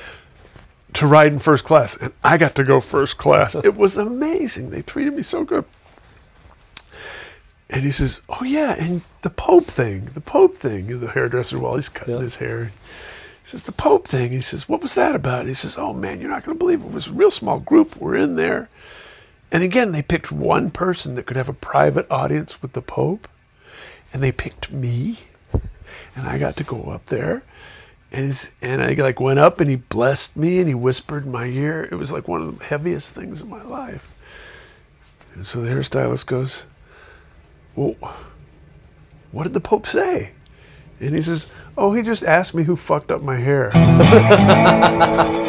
[0.95, 1.97] to ride in first class.
[1.97, 3.55] And I got to go first class.
[3.65, 4.71] It was amazing.
[4.71, 5.65] They treated me so good.
[7.69, 11.57] And he says, "Oh yeah, and the Pope thing, the Pope thing." And the hairdresser,
[11.59, 12.73] while he's cutting his hair, he
[13.45, 16.31] says, "The Pope thing." He says, "What was that about?" he says, "Oh man, you're
[16.31, 16.87] not going to believe it.
[16.87, 17.95] It was a real small group.
[17.95, 18.69] We're in there,
[19.53, 23.29] and again, they picked one person that could have a private audience with the Pope,
[24.13, 25.19] and they picked me,
[26.15, 27.43] and I got to go up there."
[28.13, 31.47] And, and I like went up and he blessed me and he whispered in my
[31.47, 31.89] ear.
[31.93, 34.17] It was like one of the heaviest things in my life.
[35.35, 36.67] And so the hairstylist goes,
[37.77, 37.95] well,
[39.33, 40.33] what did the Pope say?
[40.99, 43.71] And he says, oh, he just asked me who fucked up my hair.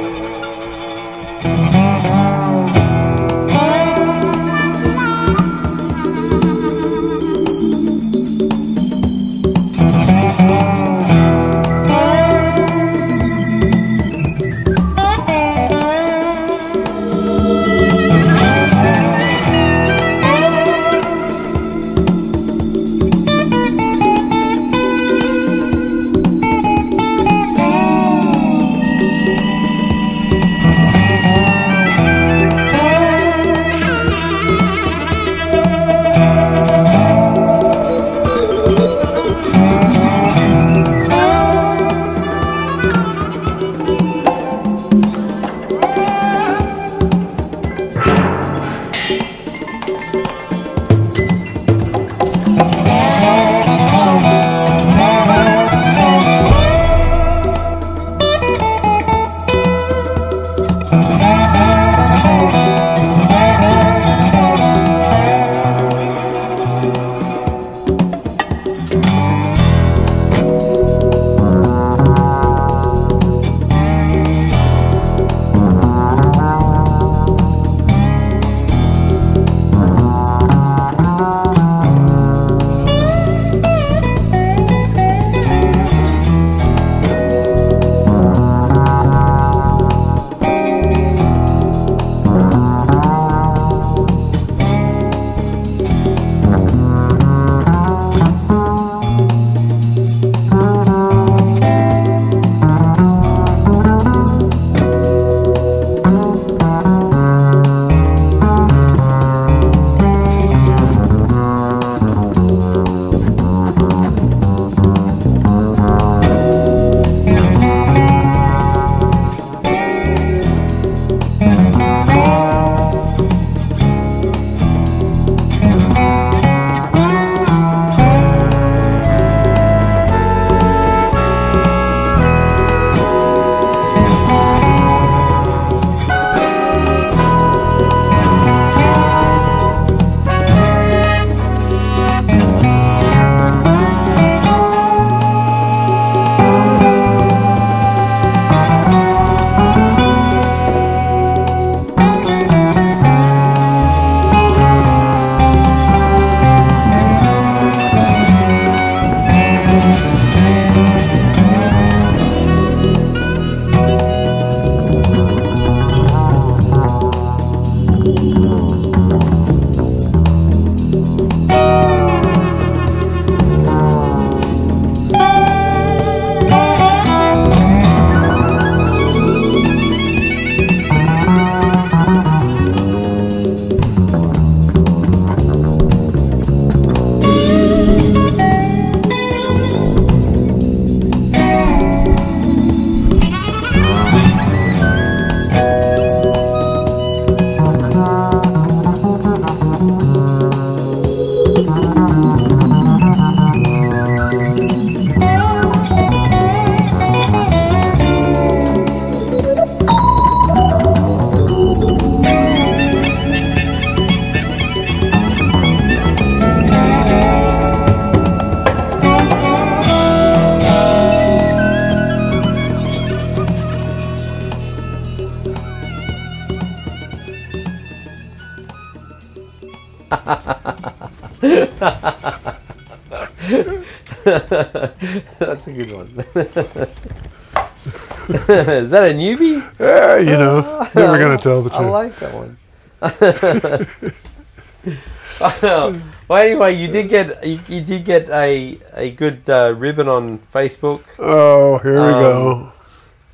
[238.92, 239.64] Is that a newbie?
[239.80, 240.60] Yeah, you know,
[240.94, 241.82] never gonna tell the truth.
[241.82, 242.58] I like that one.
[246.28, 250.40] well, anyway, you did get you, you did get a a good uh, ribbon on
[250.54, 251.04] Facebook.
[251.20, 252.74] oh, here we Um, go.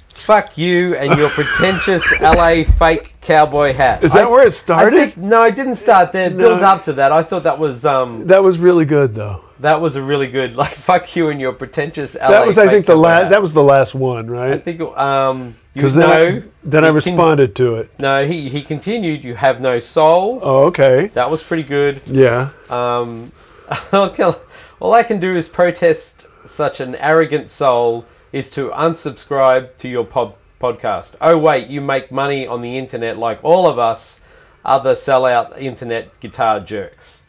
[0.10, 4.04] Fuck you and your pretentious LA fake cowboy hat.
[4.04, 4.96] Is that I- where it I started?
[5.14, 6.28] think, no, it didn't start there.
[6.28, 6.50] It No.
[6.50, 7.12] builds up to that.
[7.12, 9.42] I thought that was um that was really good, though.
[9.60, 12.30] That was a really good like fuck you and your pretentious LA.
[12.30, 13.30] That was, I think, the last.
[13.30, 14.54] That was the last one, right?
[14.54, 17.92] I think um Because then, know I, then I responded to it.
[18.00, 19.24] no he he continued.
[19.24, 20.40] You have no soul.
[20.42, 21.08] Oh, okay.
[21.14, 22.02] That was pretty good.
[22.06, 22.50] Yeah.
[22.70, 23.32] Um,
[23.94, 30.06] all I can do is protest such an arrogant soul is to unsubscribe to your
[30.06, 31.16] pod- podcast.
[31.22, 34.20] Oh, wait, you make money on the internet like all of us
[34.64, 37.24] other sellout internet guitar jerks.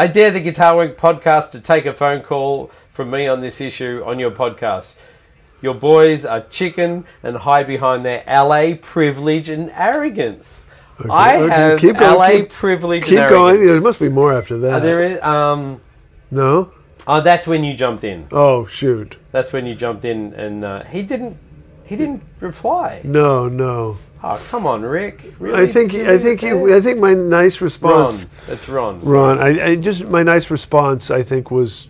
[0.00, 3.60] I dare the Guitar Wank podcast to take a phone call from me on this
[3.60, 4.96] issue on your podcast.
[5.60, 10.64] Your boys are chicken and hide behind their LA privilege and arrogance.
[11.10, 13.62] I okay, have keep going, LA keep- privilege Keep going.
[13.62, 14.72] There must be more after that.
[14.76, 15.20] Uh, there is.
[15.20, 15.82] Um.
[16.30, 16.72] no.
[17.06, 18.26] Oh, that's when you jumped in.
[18.32, 19.18] Oh shoot.
[19.32, 21.36] That's when you jumped in, and uh, he didn't.
[21.84, 23.02] He didn't reply.
[23.04, 23.98] No, no.
[24.22, 25.34] Oh, come on, Rick.
[25.38, 25.62] Really?
[25.62, 25.94] I think.
[25.94, 26.40] I think.
[26.40, 28.24] He, I think my nice response.
[28.24, 28.30] Ron.
[28.46, 29.00] That's Ron.
[29.00, 31.88] Ron, I, I just my nice response, I think, was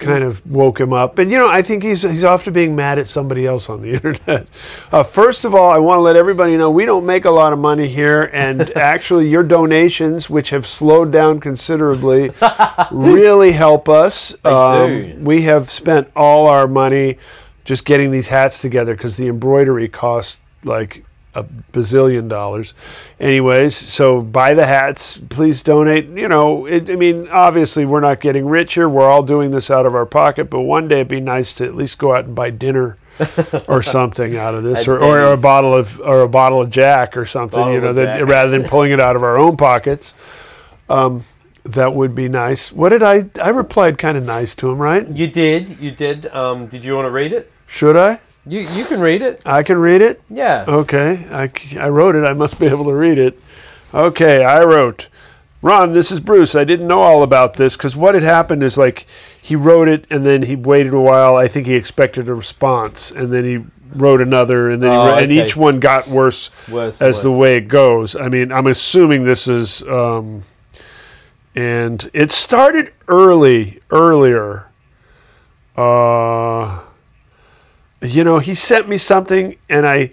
[0.00, 1.18] kind of woke him up.
[1.18, 3.80] And you know, I think he's he's off to being mad at somebody else on
[3.80, 4.48] the internet.
[4.90, 7.52] Uh, first of all, I want to let everybody know we don't make a lot
[7.52, 12.32] of money here, and actually, your donations, which have slowed down considerably,
[12.90, 14.34] really help us.
[14.50, 15.16] Um, do.
[15.20, 17.18] We have spent all our money
[17.64, 21.04] just getting these hats together because the embroidery costs like
[21.34, 22.74] a bazillion dollars.
[23.18, 25.20] Anyways, so buy the hats.
[25.28, 26.06] Please donate.
[26.08, 28.88] You know, it, I mean, obviously we're not getting rich here.
[28.88, 30.50] We're all doing this out of our pocket.
[30.50, 32.96] But one day it'd be nice to at least go out and buy dinner
[33.68, 37.16] or something out of this, or, or a bottle of or a bottle of Jack
[37.16, 37.60] or something.
[37.60, 40.14] Bottle you know, that rather than pulling it out of our own pockets.
[40.88, 41.22] Um,
[41.64, 42.72] that would be nice.
[42.72, 43.28] What did I?
[43.40, 45.06] I replied kind of nice to him, right?
[45.06, 45.78] You did.
[45.78, 46.26] You did.
[46.28, 46.66] Um.
[46.66, 47.52] Did you want to read it?
[47.66, 48.20] Should I?
[48.46, 49.40] You You can read it.
[49.44, 50.20] I can read it.
[50.30, 50.64] Yeah.
[50.66, 52.24] Okay, I, I wrote it.
[52.24, 53.40] I must be able to read it.
[53.92, 55.08] Okay, I wrote,
[55.62, 56.54] Ron, this is Bruce.
[56.54, 59.04] I didn't know all about this because what had happened is like
[59.42, 61.36] he wrote it and then he waited a while.
[61.36, 63.64] I think he expected a response and then he
[63.94, 67.02] wrote another and then Oh, he wrote, and each one got worse Worse.
[67.02, 68.14] as the way it goes.
[68.16, 70.42] I mean, I'm assuming this is, um,
[71.56, 74.66] and it started early, earlier.
[75.76, 76.78] Uh,
[78.02, 80.10] you know, he sent me something, and I,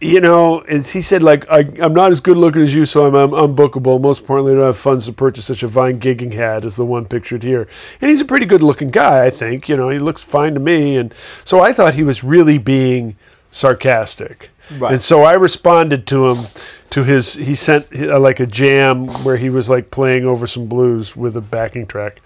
[0.00, 3.14] you know, he said like I, I'm not as good looking as you, so I'm,
[3.14, 4.00] I'm unbookable.
[4.00, 6.86] Most importantly, I don't have funds to purchase such a fine gigging hat as the
[6.86, 7.66] one pictured here.
[8.00, 9.68] And he's a pretty good looking guy, I think.
[9.68, 11.12] You know, he looks fine to me, and
[11.44, 13.16] so I thought he was really being
[13.50, 14.50] sarcastic.
[14.78, 14.92] Right.
[14.92, 16.44] And so I responded to him
[16.90, 20.66] to his he sent uh, like a jam where he was like playing over some
[20.66, 22.20] blues with a backing track.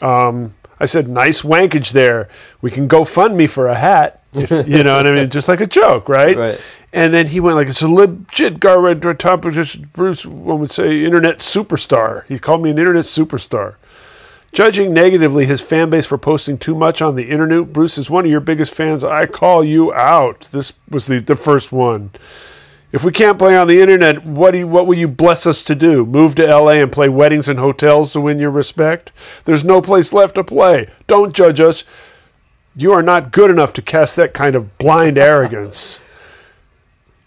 [0.00, 2.28] Um, I said, "Nice wankage there.
[2.60, 5.30] We can go fund me for a hat." If, you know what I mean?
[5.30, 6.36] Just like a joke, right?
[6.36, 6.60] Right.
[6.92, 11.38] And then he went like, "It's a legit garbage." Top Bruce, one would say, internet
[11.38, 12.26] superstar.
[12.26, 13.76] He called me an internet superstar.
[14.52, 18.26] Judging negatively his fan base for posting too much on the internet, Bruce is one
[18.26, 19.02] of your biggest fans.
[19.02, 20.40] I call you out.
[20.52, 22.10] This was the, the first one.
[22.92, 25.64] If we can't play on the internet, what do you, what will you bless us
[25.64, 26.04] to do?
[26.04, 29.10] Move to LA and play weddings and hotels to win your respect?
[29.44, 30.90] There's no place left to play.
[31.06, 31.84] Don't judge us.
[32.74, 36.00] You are not good enough to cast that kind of blind arrogance.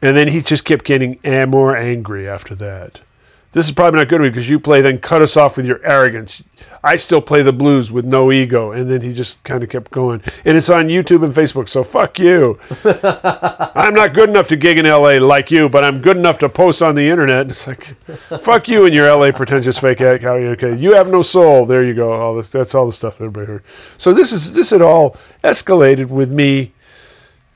[0.02, 1.20] And then he just kept getting
[1.50, 3.02] more angry after that.
[3.56, 6.44] This is probably not good because you play, then cut us off with your arrogance.
[6.84, 8.74] I still play the blues with no ego.
[8.74, 10.22] And then he just kind of kept going.
[10.44, 12.60] And it's on YouTube and Facebook, so fuck you.
[13.74, 16.50] I'm not good enough to gig in LA like you, but I'm good enough to
[16.50, 17.50] post on the internet.
[17.50, 17.96] It's like,
[18.42, 20.26] fuck you and your LA pretentious fake act.
[20.26, 21.66] Okay, you have no soul.
[21.66, 22.12] There you go.
[22.12, 23.64] All this, that's all the stuff that everybody heard.
[23.96, 25.12] So this is this had all
[25.46, 26.74] escalated with me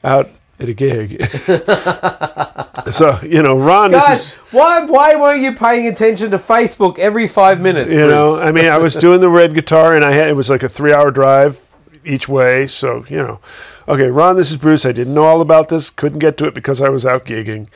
[0.06, 0.30] out
[0.60, 1.26] at a gig.
[2.92, 4.34] so you know, Ron, God, is.
[4.52, 7.94] why why weren't you paying attention to Facebook every five minutes?
[7.94, 10.50] You know, I mean, I was doing the red guitar, and I had it was
[10.50, 11.66] like a three-hour drive
[12.04, 12.68] each way.
[12.68, 13.40] So you know,
[13.88, 14.86] okay, Ron, this is Bruce.
[14.86, 15.90] I didn't know all about this.
[15.90, 17.68] Couldn't get to it because I was out gigging.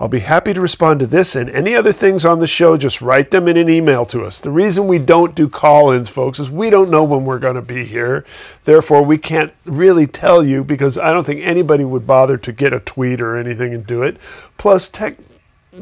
[0.00, 2.76] I'll be happy to respond to this and any other things on the show.
[2.76, 4.38] Just write them in an email to us.
[4.38, 7.62] The reason we don't do call-ins, folks, is we don't know when we're going to
[7.62, 8.24] be here.
[8.64, 12.72] Therefore, we can't really tell you because I don't think anybody would bother to get
[12.72, 14.18] a tweet or anything and do it.
[14.56, 15.16] Plus, tech,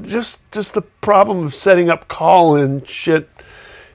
[0.03, 3.29] just just the problem of setting up call-in shit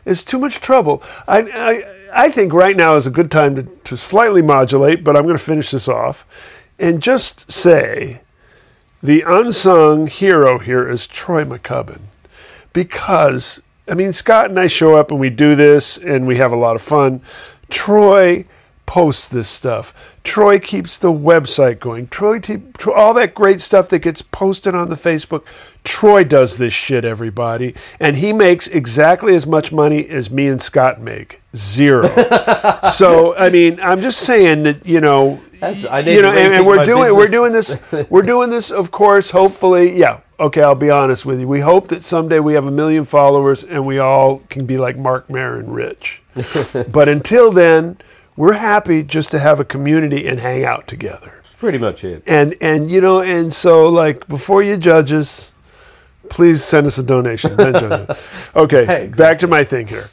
[0.06, 1.02] is too much trouble.
[1.28, 5.16] I, I, I think right now is a good time to, to slightly modulate, but
[5.16, 6.28] I'm going to finish this off
[6.80, 8.22] and just say
[9.02, 12.02] the unsung hero here is Troy McCubbin.
[12.74, 16.52] Because, I mean, Scott and I show up and we do this and we have
[16.52, 17.22] a lot of fun.
[17.70, 18.46] Troy
[18.92, 20.18] posts this stuff.
[20.22, 22.08] Troy keeps the website going.
[22.08, 22.62] Troy, te-
[22.94, 25.44] all that great stuff that gets posted on the Facebook.
[25.86, 30.62] Troy does this shit, everybody, and he makes exactly as much money as me and
[30.62, 31.42] Scott make.
[31.56, 32.08] Zero.
[32.92, 36.54] so, I mean, I'm just saying that you know, That's- I need you know, and,
[36.56, 39.32] and we're doing we're doing this we're doing this, of course.
[39.32, 40.20] Hopefully, yeah.
[40.40, 41.48] Okay, I'll be honest with you.
[41.48, 44.98] We hope that someday we have a million followers and we all can be like
[44.98, 46.22] Marc Maron rich.
[46.92, 47.98] but until then,
[48.36, 51.42] we're happy just to have a community and hang out together.
[51.60, 52.24] Pretty much it.
[52.26, 55.54] And and you know, and so like before you judge us,
[56.28, 57.56] please send us a donation.
[57.56, 58.28] Then judge us.
[58.56, 60.06] Okay, Hey, back to my thing here.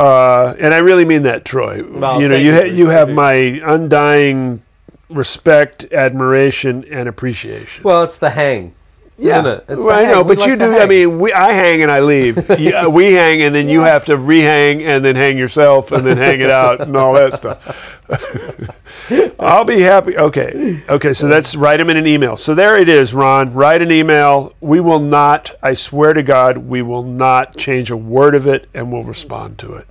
[0.00, 1.84] Uh, and I really mean that, Troy.
[1.86, 3.34] Well, you know, you you, ha- you have my
[3.64, 4.62] undying
[5.10, 7.82] respect, admiration, and appreciation.
[7.84, 8.74] Well, it's the hang.
[9.18, 9.64] isn't it?
[9.68, 10.22] It's the well, I know.
[10.22, 10.78] We but like you do.
[10.78, 12.36] I mean, we, I hang and I leave.
[12.58, 16.04] You- uh, we hang, and then you have to rehang, and then hang yourself, and
[16.04, 18.00] then hang it out, and all that stuff.
[19.38, 20.16] I'll be happy.
[20.16, 21.12] Okay, okay.
[21.12, 22.36] So that's write him in an email.
[22.36, 23.52] So there it is, Ron.
[23.54, 24.54] Write an email.
[24.60, 25.50] We will not.
[25.62, 29.58] I swear to God, we will not change a word of it, and we'll respond
[29.58, 29.86] to it.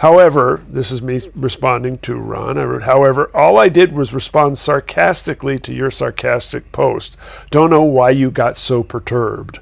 [0.00, 2.56] However, this is me responding to Ron.
[2.56, 7.18] I wrote, however, all I did was respond sarcastically to your sarcastic post.
[7.50, 9.58] Don't know why you got so perturbed.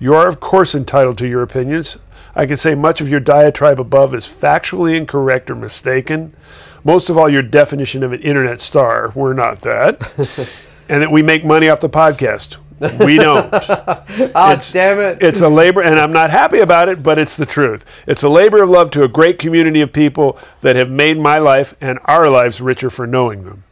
[0.00, 1.98] You are, of course, entitled to your opinions.
[2.34, 6.34] I can say much of your diatribe above is factually incorrect or mistaken.
[6.82, 9.12] Most of all, your definition of an internet star.
[9.14, 10.50] We're not that.
[10.88, 12.56] and that we make money off the podcast.
[12.80, 13.48] We don't.
[13.52, 15.22] Ah, damn it.
[15.22, 17.84] It's a labor, and I'm not happy about it, but it's the truth.
[18.06, 21.38] It's a labor of love to a great community of people that have made my
[21.38, 23.64] life and our lives richer for knowing them.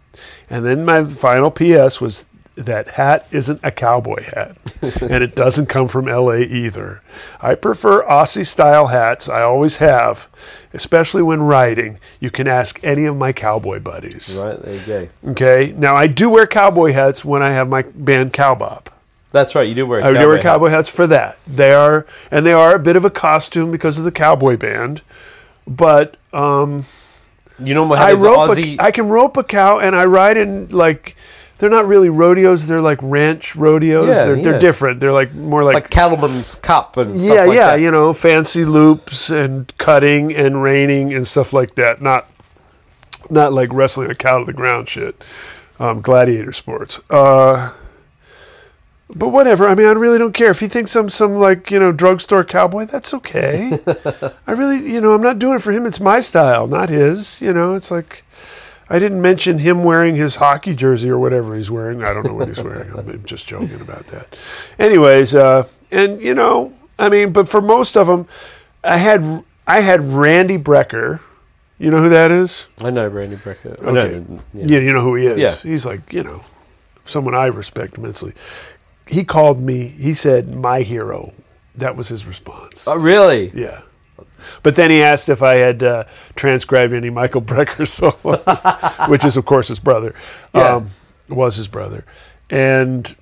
[0.49, 2.27] And then my final PS was
[2.57, 4.57] that hat isn't a cowboy hat,
[5.03, 7.03] and it doesn't come from LA either.
[7.41, 10.29] I prefer Aussie style hats, I always have,
[10.73, 11.99] especially when riding.
[12.21, 14.39] You can ask any of my cowboy buddies.
[14.41, 15.33] Right, there you go.
[15.33, 18.87] Okay, now I do wear cowboy hats when I have my band Cowbop.
[19.35, 20.43] That's right, you do wear a I cowboy do wear hat.
[20.45, 21.41] cowboy hats for that.
[21.45, 25.03] They are, and they are a bit of a costume because of the cowboy band.
[25.67, 26.85] But um,
[27.59, 28.79] You know have I rope, Aussie...
[28.79, 31.17] a, I can rope a cow, and I ride in like
[31.59, 34.07] they're not really rodeos; they're like ranch rodeos.
[34.07, 34.43] Yeah, they're, yeah.
[34.45, 35.01] they're different.
[35.01, 37.81] They're like more like, like Cattleman's Cup and stuff yeah, like yeah, that.
[37.81, 42.01] you know, fancy loops and cutting and reining and stuff like that.
[42.01, 42.31] Not
[43.31, 45.25] not like wrestling a cow to the ground shit.
[45.81, 47.01] Um, gladiator sports.
[47.11, 47.73] Uh,
[49.15, 49.69] but whatever.
[49.69, 52.45] I mean, I really don't care if he thinks I'm some like you know drugstore
[52.45, 52.87] cowboy.
[52.87, 53.79] That's okay.
[54.47, 55.87] I really, you know, I'm not doing it for him.
[55.87, 57.41] It's my style, not his.
[57.41, 58.25] You know, it's like
[58.91, 62.03] I didn't mention him wearing his hockey jersey or whatever he's wearing.
[62.03, 62.93] I don't know what he's wearing.
[62.97, 64.37] I'm just joking about that.
[64.79, 68.27] Anyways, uh, and you know, I mean, but for most of them,
[68.83, 71.21] I had I had Randy Brecker.
[71.79, 72.69] You know who that is?
[72.81, 73.79] I know Randy Brecker.
[73.79, 73.93] Okay.
[73.93, 74.43] know.
[74.55, 74.67] Yeah.
[74.67, 74.79] Yeah.
[74.79, 75.39] you know who he is.
[75.39, 75.69] Yeah.
[75.69, 76.43] He's like, you know,
[77.05, 78.33] someone I respect immensely.
[79.07, 81.33] He called me, he said, my hero.
[81.75, 82.87] That was his response.
[82.87, 83.51] Oh, really?
[83.55, 83.83] Yeah.
[84.63, 86.05] But then he asked if I had uh,
[86.37, 90.15] transcribed any Michael Brecker solos, which is, of course, his brother.
[90.55, 90.77] Yeah.
[90.77, 90.87] Um,
[91.29, 92.05] was his brother.
[92.51, 93.15] And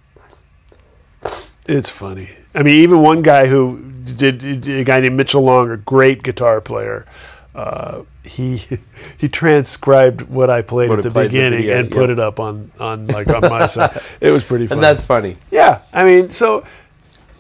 [1.66, 2.30] it's funny.
[2.55, 6.61] I mean, even one guy who did, a guy named Mitchell Long, a great guitar
[6.61, 7.07] player,
[7.55, 8.62] uh, he
[9.18, 12.14] he transcribed what I played What at the played in the beginning and put yeah.
[12.14, 14.00] it up on, on like on my side.
[14.20, 14.76] It was pretty funny.
[14.78, 15.36] And that's funny.
[15.50, 16.64] Yeah, I mean, so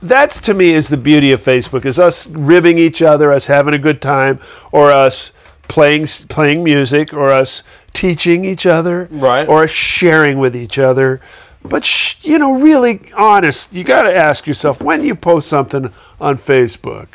[0.02, 3.72] that's to me is the beauty of Facebook is us ribbing each other, us having
[3.74, 4.40] a good time,
[4.72, 5.32] or us
[5.68, 9.48] playing playing music, or us teaching each other, Right.
[9.48, 11.20] or us sharing with each other.
[11.64, 15.92] But sh- you know, really honest, you got to ask yourself when you post something
[16.20, 17.06] on Facebook.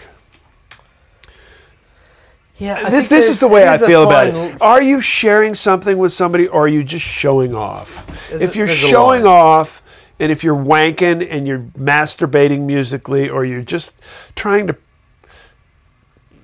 [2.60, 4.62] Yeah, this this is the way I feel about it.
[4.62, 8.32] Are you sharing something with somebody, or are you just showing off?
[8.32, 9.84] If you're showing off,
[10.20, 13.94] and if you're wanking and you're masturbating musically, or you're just
[14.36, 14.76] trying to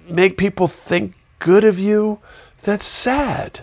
[0.07, 2.19] make people think good of you,
[2.61, 3.61] that's sad.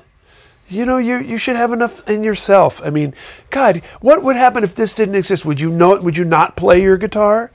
[0.67, 2.81] You know, you you should have enough in yourself.
[2.85, 3.15] I mean,
[3.51, 5.45] God, what would happen if this didn't exist?
[5.45, 6.01] Would you know?
[6.01, 7.53] Would you not play your guitar?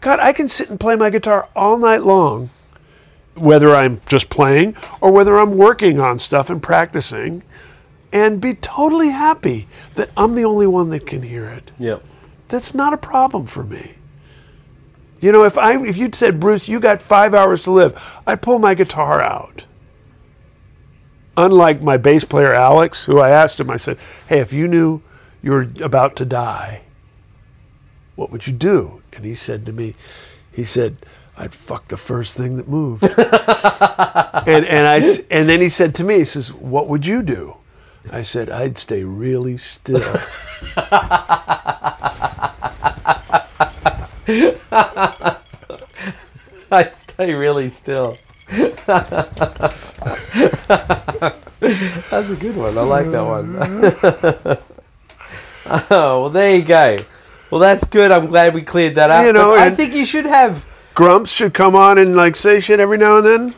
[0.00, 2.48] God, I can sit and play my guitar all night long
[3.38, 7.42] whether I'm just playing or whether I'm working on stuff and practicing,
[8.12, 11.70] and be totally happy that I'm the only one that can hear it.
[11.78, 11.98] Yeah.
[12.48, 13.94] That's not a problem for me.
[15.20, 18.40] You know, if I if you'd said, Bruce, you got five hours to live, I'd
[18.40, 19.66] pull my guitar out.
[21.36, 25.02] Unlike my bass player Alex, who I asked him, I said, Hey, if you knew
[25.42, 26.82] you were about to die,
[28.16, 29.02] what would you do?
[29.12, 29.94] And he said to me,
[30.52, 30.96] he said,
[31.38, 33.04] I'd fuck the first thing that moved.
[33.04, 34.96] and and I
[35.30, 37.56] and then he said to me, he says, What would you do?
[38.10, 40.02] I said, I'd stay really still.
[46.70, 48.18] I'd stay really still.
[48.48, 48.88] That's
[52.30, 52.78] a good one.
[52.78, 53.56] I like that one.
[55.90, 56.96] oh, well, there you go.
[57.50, 58.10] Well, that's good.
[58.10, 59.24] I'm glad we cleared that up.
[59.24, 60.66] You know, I think you should have.
[60.98, 63.54] Grumps should come on and like say shit every now and then.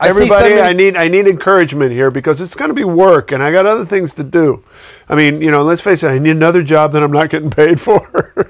[0.00, 3.42] I Everybody, I need I need encouragement here because it's going to be work, and
[3.42, 4.64] I got other things to do.
[5.06, 7.50] I mean, you know, let's face it, I need another job that I'm not getting
[7.50, 8.34] paid for.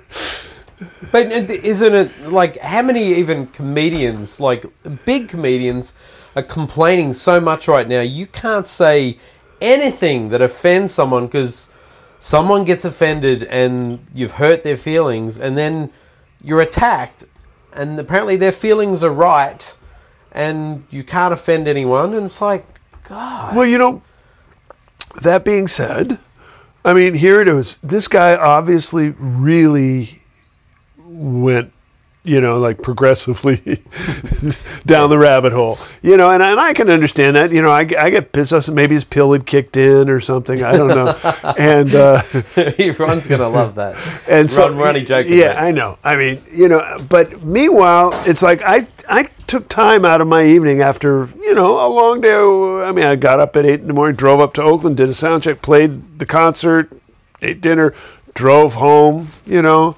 [1.10, 4.64] But isn't it like how many even comedians, like
[5.04, 5.92] big comedians,
[6.36, 8.00] are complaining so much right now?
[8.00, 9.18] You can't say
[9.60, 11.72] anything that offends someone because
[12.18, 15.90] someone gets offended and you've hurt their feelings, and then
[16.42, 17.24] you're attacked,
[17.74, 19.74] and apparently their feelings are right,
[20.32, 24.02] and you can't offend anyone, and it's like, God, well, you know,
[25.22, 26.18] that being said,
[26.84, 27.78] I mean, here it is.
[27.78, 30.22] This guy obviously really
[30.98, 31.72] went,
[32.24, 33.56] you know, like progressively
[34.86, 35.76] down the rabbit hole.
[36.02, 37.52] You know, and, and I can understand that.
[37.52, 38.68] You know, I, I get pissed off.
[38.70, 40.62] Maybe his pill had kicked in or something.
[40.62, 41.08] I don't know.
[41.58, 42.22] and uh,
[42.56, 43.98] everyone's gonna love that.
[44.26, 45.38] and so Ron, Ronnie joking.
[45.38, 45.62] Yeah.
[45.62, 45.98] I know.
[46.02, 50.46] I mean, you know, but meanwhile, it's like I I took time out of my
[50.46, 52.32] evening after you know a long day.
[52.32, 55.10] I mean, I got up at eight in the morning, drove up to Oakland, did
[55.10, 56.90] a sound check, played the concert,
[57.42, 57.92] ate dinner,
[58.32, 59.28] drove home.
[59.44, 59.96] You know.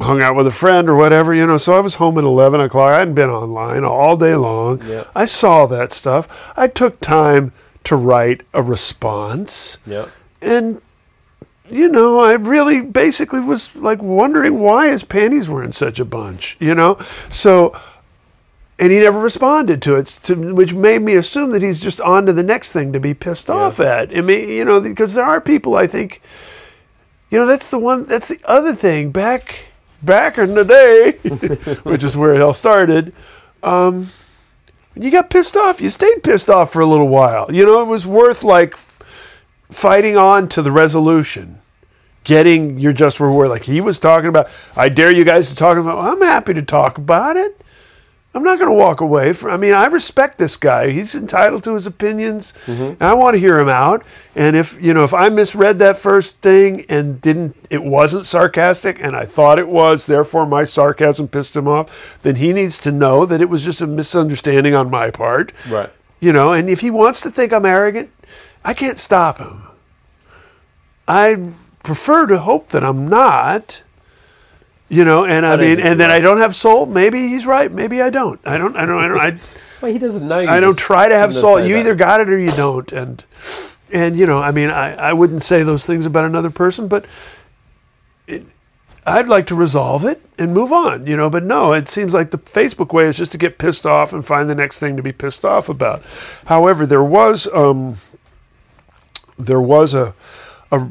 [0.00, 1.56] Hung out with a friend or whatever, you know.
[1.56, 2.92] So I was home at eleven o'clock.
[2.92, 4.80] I hadn't been online all day long.
[4.86, 5.08] Yep.
[5.14, 6.52] I saw that stuff.
[6.56, 7.52] I took time
[7.84, 10.08] to write a response Yep.
[10.42, 10.82] and
[11.70, 16.04] you know, I really basically was like wondering why his panties were in such a
[16.04, 16.98] bunch, you know?
[17.28, 17.78] So,
[18.78, 22.24] and he never responded to it, to, which made me assume that he's just on
[22.26, 24.16] to the next thing to be pissed off at.
[24.16, 26.22] I mean, you know, because there are people I think,
[27.30, 29.10] you know, that's the one, that's the other thing.
[29.10, 29.66] Back,
[30.02, 31.12] back in the day,
[31.82, 33.12] which is where it all started,
[33.62, 34.06] um,
[34.94, 37.52] you got pissed off, you stayed pissed off for a little while.
[37.52, 38.76] You know, it was worth like
[39.70, 41.58] fighting on to the resolution,
[42.24, 43.48] getting your just reward.
[43.48, 45.98] Like he was talking about, I dare you guys to talk about.
[45.98, 47.60] I'm happy to talk about it.
[48.38, 49.50] I'm not going to walk away from.
[49.50, 50.90] I mean, I respect this guy.
[50.90, 52.54] He's entitled to his opinions.
[52.68, 54.04] And I want to hear him out.
[54.36, 59.00] And if you know, if I misread that first thing and didn't, it wasn't sarcastic,
[59.02, 60.06] and I thought it was.
[60.06, 62.20] Therefore, my sarcasm pissed him off.
[62.22, 65.52] Then he needs to know that it was just a misunderstanding on my part.
[65.68, 65.90] Right.
[66.20, 68.10] You know, and if he wants to think I'm arrogant,
[68.64, 69.64] I can't stop him.
[71.08, 73.82] I prefer to hope that I'm not.
[74.88, 76.10] You know, and I, I mean, and then.
[76.10, 76.86] I don't have soul.
[76.86, 77.70] Maybe he's right.
[77.70, 78.40] Maybe I don't.
[78.44, 78.74] I don't.
[78.74, 79.00] I don't.
[79.00, 79.20] I don't.
[79.20, 79.38] I,
[79.80, 80.40] Well, he doesn't know.
[80.40, 81.60] You I don't try to have soul.
[81.60, 81.80] You that.
[81.80, 82.90] either got it or you don't.
[82.92, 83.22] And
[83.92, 87.06] and you know, I mean, I, I wouldn't say those things about another person, but
[88.26, 88.44] it,
[89.06, 91.06] I'd like to resolve it and move on.
[91.06, 93.86] You know, but no, it seems like the Facebook way is just to get pissed
[93.86, 96.02] off and find the next thing to be pissed off about.
[96.46, 97.96] However, there was um,
[99.38, 100.14] there was a
[100.72, 100.90] a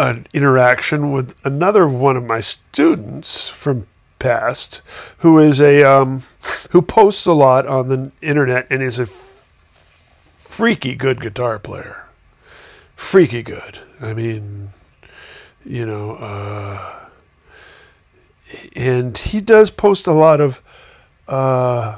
[0.00, 3.86] an interaction with another one of my students from
[4.18, 4.82] past
[5.18, 6.22] who is a um,
[6.70, 12.04] who posts a lot on the internet and is a freaky good guitar player
[12.96, 14.68] freaky good i mean
[15.64, 16.96] you know uh,
[18.76, 20.60] and he does post a lot of
[21.28, 21.96] uh,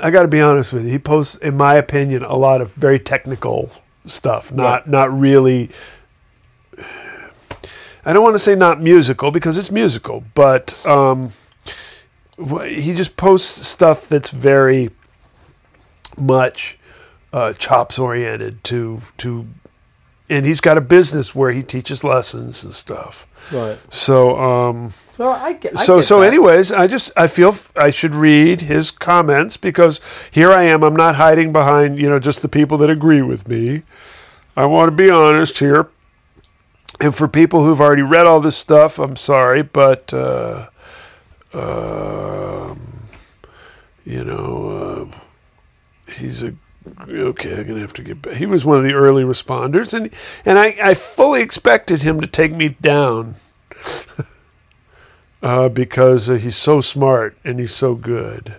[0.00, 2.72] i got to be honest with you he posts in my opinion a lot of
[2.74, 3.70] very technical
[4.06, 4.88] stuff not Right.
[4.88, 5.70] not really
[8.08, 11.28] I don't want to say not musical because it's musical, but um,
[12.64, 14.88] he just posts stuff that's very
[16.16, 16.78] much
[17.34, 19.46] uh, chops oriented to to,
[20.30, 23.26] and he's got a business where he teaches lessons and stuff.
[23.52, 23.78] Right.
[23.92, 26.28] So um, Well, I get, I so get so that.
[26.28, 30.00] anyways, I just I feel I should read his comments because
[30.30, 30.82] here I am.
[30.82, 33.82] I'm not hiding behind you know just the people that agree with me.
[34.56, 35.88] I want to be honest here.
[37.00, 40.68] And for people who've already read all this stuff, I'm sorry, but uh,
[41.52, 43.00] um,
[44.04, 46.54] you know uh, he's a
[47.08, 47.60] okay.
[47.60, 48.34] I'm gonna have to get back.
[48.34, 50.12] He was one of the early responders, and
[50.44, 53.36] and I, I fully expected him to take me down.
[55.42, 58.56] uh, because uh, he's so smart and he's so good.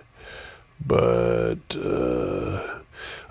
[0.84, 2.78] But uh,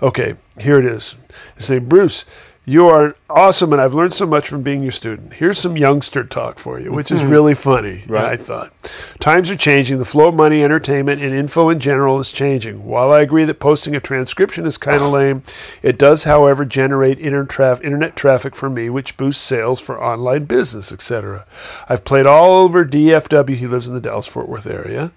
[0.02, 1.16] okay, here it is.
[1.56, 2.24] Say, Bruce,
[2.70, 5.34] you are awesome, and I've learned so much from being your student.
[5.34, 7.28] Here's some youngster talk for you, which is hmm.
[7.28, 8.04] really funny.
[8.06, 8.24] Right.
[8.24, 8.72] I thought
[9.18, 9.98] times are changing.
[9.98, 12.86] The flow of money, entertainment, and info in general is changing.
[12.86, 15.42] While I agree that posting a transcription is kind of lame,
[15.82, 21.46] it does, however, generate internet traffic for me, which boosts sales for online business, etc.
[21.88, 23.56] I've played all over DFW.
[23.56, 25.10] He lives in the Dallas Fort Worth area.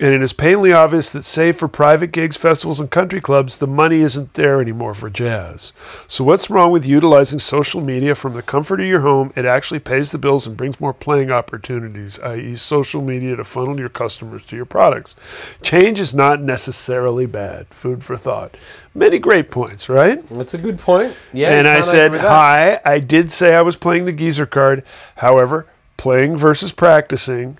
[0.00, 3.66] And it is painfully obvious that, save for private gigs, festivals, and country clubs, the
[3.66, 5.74] money isn't there anymore for jazz.
[6.06, 9.30] So, what's wrong with utilizing social media from the comfort of your home?
[9.36, 13.78] It actually pays the bills and brings more playing opportunities, i.e., social media to funnel
[13.78, 15.14] your customers to your products.
[15.60, 17.66] Change is not necessarily bad.
[17.68, 18.56] Food for thought.
[18.94, 20.24] Many great points, right?
[20.24, 21.14] That's a good point.
[21.34, 21.50] Yeah.
[21.50, 22.12] and I said.
[22.12, 24.82] Hi, I did say I was playing the geezer card.
[25.16, 25.66] However,
[25.98, 27.58] playing versus practicing.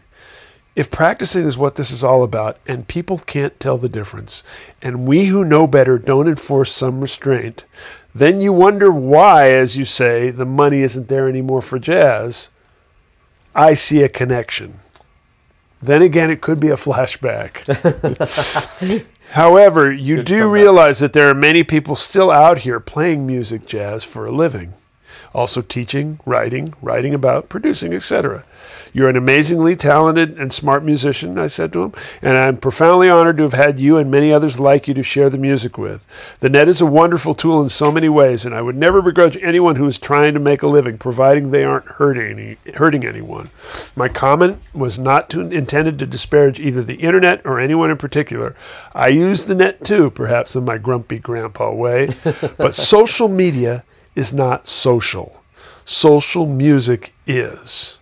[0.77, 4.43] If practicing is what this is all about, and people can't tell the difference,
[4.81, 7.65] and we who know better don't enforce some restraint,
[8.15, 12.51] then you wonder why, as you say, the money isn't there anymore for jazz.
[13.55, 14.77] I see a connection.
[15.83, 17.67] Then again, it could be a flashback.
[19.31, 23.67] However, you Good do realize that there are many people still out here playing music
[23.67, 24.75] jazz for a living,
[25.35, 28.45] also teaching, writing, writing about, producing, etc.
[28.93, 33.37] You're an amazingly talented and smart musician, I said to him, and I'm profoundly honored
[33.37, 36.07] to have had you and many others like you to share the music with.
[36.41, 39.37] The net is a wonderful tool in so many ways, and I would never begrudge
[39.37, 43.51] anyone who is trying to make a living, providing they aren't hurting any, hurting anyone.
[43.95, 48.57] My comment was not to, intended to disparage either the internet or anyone in particular.
[48.95, 52.09] I use the net too, perhaps in my grumpy grandpa way,
[52.57, 55.43] but social media is not social.
[55.85, 57.99] Social music is.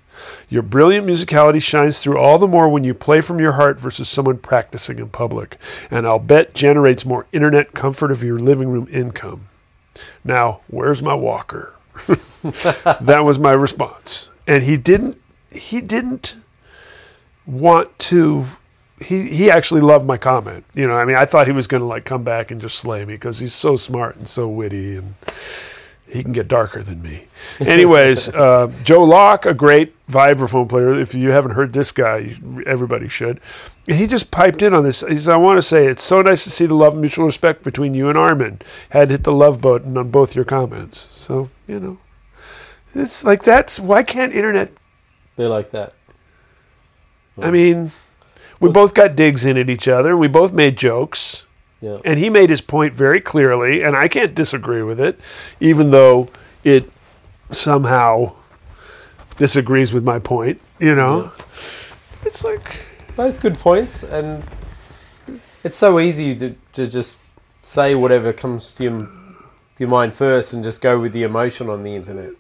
[0.51, 4.09] Your brilliant musicality shines through all the more when you play from your heart versus
[4.09, 5.59] someone practicing in public,
[5.91, 9.43] and I'll bet generates more internet comfort of your living room income.
[10.25, 11.75] Now, where's my walker?
[12.07, 14.31] that was my response.
[14.47, 16.37] And he didn't he didn't
[17.47, 18.47] want to
[19.01, 20.65] he he actually loved my comment.
[20.75, 22.79] You know, I mean, I thought he was going to like come back and just
[22.79, 25.15] slay me because he's so smart and so witty and
[26.11, 27.25] he can get darker than me.
[27.61, 30.99] Anyways, uh, Joe Locke, a great vibraphone player.
[30.99, 32.37] If you haven't heard this guy,
[32.67, 33.41] everybody should.
[33.87, 35.03] And he just piped in on this.
[35.03, 37.27] He said, I want to say it's so nice to see the love and mutual
[37.27, 38.61] respect between you and Armin.
[38.91, 40.99] Had hit the love button on both your comments.
[40.99, 41.99] So, you know,
[42.95, 44.73] it's like that's why can't internet
[45.37, 45.95] Be like that.
[47.41, 47.93] I mean,
[48.61, 50.17] we both got digs in at each other.
[50.17, 51.47] We both made jokes,
[51.81, 51.99] Yeah.
[52.05, 55.19] and he made his point very clearly, and I can't disagree with it,
[55.61, 56.29] even though
[56.65, 56.91] it
[57.53, 58.33] somehow
[59.37, 60.61] disagrees with my point.
[60.81, 61.31] You know,
[62.25, 62.85] it's like
[63.17, 64.43] Both good points, and
[65.65, 67.21] it's so easy to, to just
[67.63, 69.09] say whatever comes to your,
[69.79, 72.33] your mind first and just go with the emotion on the internet.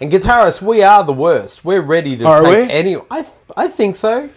[0.00, 1.64] And guitarists, we are the worst.
[1.64, 2.72] We're ready to Are take we?
[2.72, 2.96] any.
[3.10, 3.24] I
[3.56, 4.30] I think so.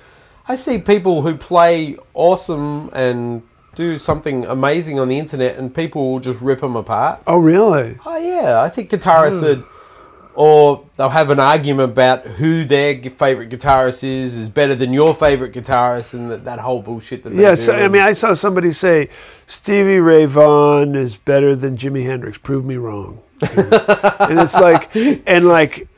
[0.48, 3.42] I see people who play awesome and
[3.76, 7.21] do something amazing on the internet, and people will just rip them apart.
[7.28, 7.97] oh really?
[8.05, 9.61] Oh yeah, I think guitarists hmm.
[9.61, 9.67] are,
[10.34, 15.13] or they'll have an argument about who their favorite guitarist is is better than your
[15.13, 17.73] favorite guitarist, and that, that whole bullshit that Yes, do.
[17.73, 19.09] I mean I saw somebody say
[19.47, 22.38] Stevie Ray Vaughan is better than Jimi Hendrix.
[22.38, 23.21] Prove me wrong.
[23.41, 25.89] and it's like, and like,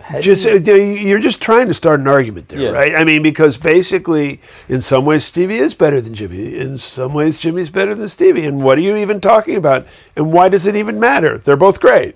[0.19, 2.69] just uh, you're just trying to start an argument there, Yeah.
[2.71, 2.95] right?
[2.95, 6.53] I mean, because basically, in some ways, Stevie is better than Jimi.
[6.53, 8.45] In some ways, Jimi's better than Stevie.
[8.45, 9.85] And what are you even talking about?
[10.15, 11.37] And why does it even matter?
[11.37, 12.15] They're both great.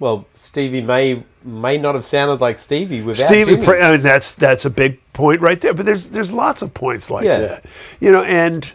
[0.00, 3.82] well, Stevie may may not have sounded like Stevie without Stevie, Jimi.
[3.82, 5.74] I mean, that's that's a big point right there.
[5.74, 7.38] But there's there's lots of points like Yeah.
[7.40, 7.64] that,
[8.00, 8.22] you know.
[8.24, 8.70] And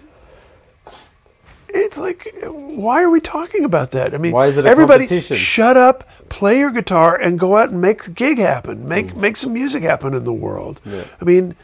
[1.76, 4.13] it's like, why are we talking about that?
[4.13, 7.82] I mean, Why is it everybody shut up, play your guitar, and go out and
[7.82, 8.88] make a gig happen.
[8.88, 9.17] Make Mm.
[9.17, 10.82] make some music happen in the world.
[11.21, 11.55] I mean,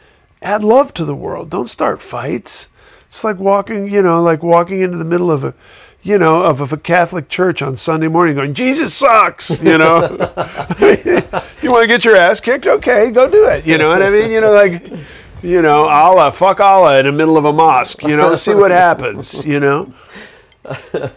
[0.42, 1.50] add love to the world.
[1.50, 2.68] Don't start fights.
[3.08, 5.54] It's like walking, you know, like walking into the middle of a,
[6.02, 10.00] you know, of, of a Catholic church on Sunday morning, going, "Jesus sucks," you know.
[11.62, 12.66] you want to get your ass kicked?
[12.66, 13.66] Okay, go do it.
[13.66, 14.30] You know what I mean?
[14.30, 14.82] You know, like,
[15.42, 18.02] you know, Allah, fuck Allah in the middle of a mosque.
[18.02, 19.44] You know, see what happens.
[19.44, 19.92] You know,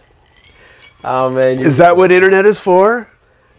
[1.04, 3.08] oh man, is that what internet is for?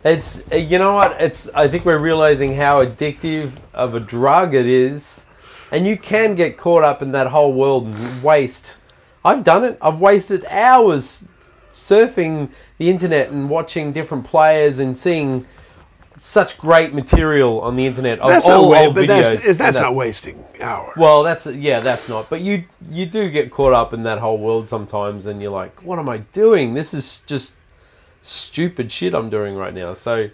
[0.04, 1.20] It's uh, you know what?
[1.20, 5.26] It's I think we're realizing how addictive of a drug it is,
[5.72, 8.78] and you can get caught up in that whole world and waste.
[9.24, 9.78] I've done it.
[9.82, 11.26] I've wasted hours
[11.70, 15.46] surfing the internet and watching different players and seeing
[16.18, 19.08] such great material on the internet of That's all not old videos.
[19.08, 20.94] that's, is, and that's not wasting hours.
[20.98, 22.30] Well, that's yeah, that's not.
[22.30, 25.84] But you you do get caught up in that whole world sometimes, and you're like,
[25.84, 26.74] what am I doing?
[26.74, 27.56] This is just
[28.22, 29.94] stupid shit I'm doing right now.
[29.94, 30.30] So.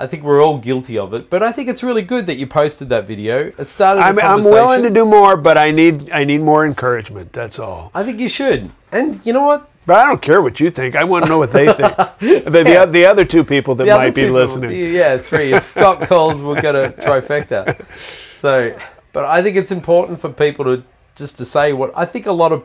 [0.00, 2.46] I think we're all guilty of it, but I think it's really good that you
[2.46, 3.50] posted that video.
[3.58, 4.02] It started.
[4.02, 7.32] a I'm, I'm willing to do more, but I need I need more encouragement.
[7.32, 7.90] That's all.
[7.92, 8.70] I think you should.
[8.92, 9.68] And you know what?
[9.88, 10.96] But I don't care what you think.
[10.96, 11.96] I want to know what they think.
[12.18, 14.68] the, the, the other two people that The might be listening.
[14.68, 15.54] people- yeah, three.
[15.54, 17.86] If Scott calls, we'll get a trifecta.
[18.34, 18.78] So,
[19.14, 20.84] but I think it's important for people to
[21.16, 22.64] just to say what I think a lot of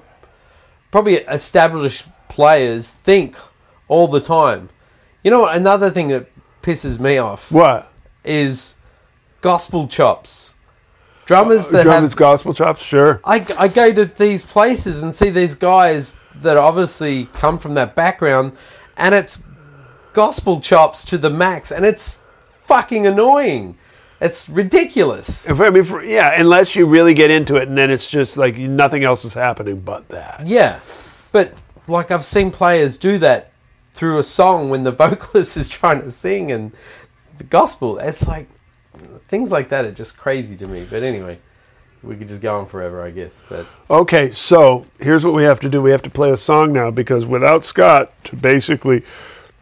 [0.91, 3.37] probably established players think
[3.87, 4.67] all the time.
[5.23, 5.55] You know what?
[5.55, 6.27] Another thing that
[6.61, 7.89] pisses me off What?
[8.25, 8.75] is
[9.39, 10.53] gospel chops.
[11.25, 12.81] Drummers that Drummers have gospel chops?
[12.81, 13.21] Sure.
[13.23, 17.95] I, I go to these places and see these guys that obviously come from that
[17.95, 18.53] background,
[18.97, 19.41] and it's
[20.11, 22.21] gospel chops to the max, and it's
[22.51, 23.77] fucking annoying.
[24.19, 25.49] It's ridiculous.
[25.49, 28.37] If, I mean, for, yeah, unless you really get into it, and then it's just
[28.37, 30.45] like nothing else is happening but that.
[30.45, 30.79] Yeah,
[31.31, 31.53] but
[31.87, 33.51] like I've seen players do that
[33.91, 36.71] through a song when the vocalist is trying to sing and
[37.37, 37.97] the gospel.
[37.97, 38.47] It's like
[39.33, 40.85] things like that are just crazy to me.
[40.87, 41.39] But anyway,
[42.03, 43.41] we could just go on forever, I guess.
[43.49, 45.81] But Okay, so here's what we have to do.
[45.81, 49.01] We have to play a song now because without Scott to basically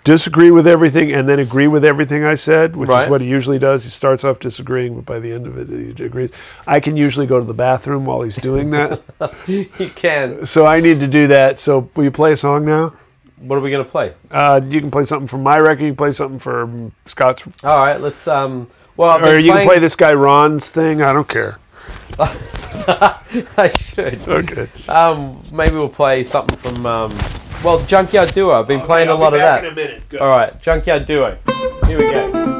[0.04, 3.06] disagree with everything and then agree with everything I said, which Right.
[3.06, 3.86] is what he usually does.
[3.86, 6.32] He starts off disagreeing, but by the end of it, he agrees.
[6.68, 9.02] I can usually go to the bathroom while he's doing that.
[9.48, 9.66] you
[9.96, 10.46] can.
[10.46, 11.60] so I need to do that.
[11.60, 12.94] So will you play a song now?
[13.38, 14.16] What are we gonna play?
[14.30, 15.84] Uh, you can play something from my record.
[15.84, 18.28] You can play something from Scott's, All right, let's.
[18.28, 18.68] Um,
[18.98, 21.02] well, or you playing- can play this guy Ron's thing.
[21.02, 21.58] I don't care.
[22.20, 24.28] I should.
[24.28, 24.68] Okay.
[24.90, 26.86] Um, maybe we'll play something from.
[26.86, 27.18] Um,
[27.64, 28.52] well, Junkyard Duo.
[28.60, 29.64] I've been playing a lot of that.
[29.66, 30.04] a minute.
[30.20, 31.38] All right, Junkyard Duo.
[31.86, 32.51] Here we go.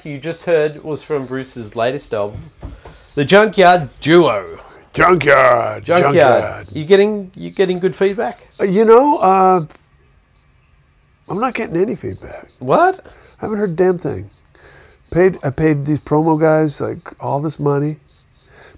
[0.00, 2.40] Track you just heard was from Bruce's latest album,
[3.14, 4.58] The Junkyard Duo.
[4.92, 5.84] Junkyard.
[5.84, 6.66] Junkyard.
[6.72, 8.48] You getting you getting good feedback?
[8.58, 9.64] Uh, You know, uh,
[11.28, 12.50] I'm not getting any feedback.
[12.58, 12.98] What?
[13.40, 14.30] I haven't heard a damn thing.
[15.12, 17.96] Paid I paid these promo guys like all this money.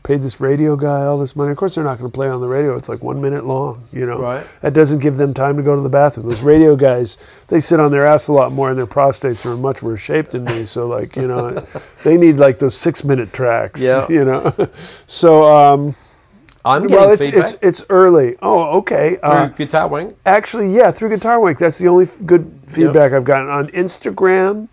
[0.04, 1.52] Paid this radio guy all this money.
[1.52, 2.74] Of course, they're not going to play on the radio.
[2.76, 3.84] It's like one minute long.
[3.92, 4.44] You know, Right.
[4.60, 6.28] that doesn't give them time to go to the bathroom.
[6.28, 9.54] Those radio guys, they sit on their ass a lot more, and their prostates are
[9.54, 10.64] in much worse shape than me.
[10.64, 11.52] So, like, you know,
[12.04, 13.80] they need like those six minute tracks.
[13.80, 14.06] Yeah.
[14.10, 14.50] You know,
[15.06, 15.94] so um,
[16.64, 18.36] I'm getting well, it's feedback it's it's early.
[18.42, 19.10] Oh, okay.
[19.16, 20.16] through Uh, Guitar Wank.
[20.26, 21.58] Actually, yeah, through Guitar Week.
[21.58, 24.68] That's the only good feedback I've gotten on Instagram.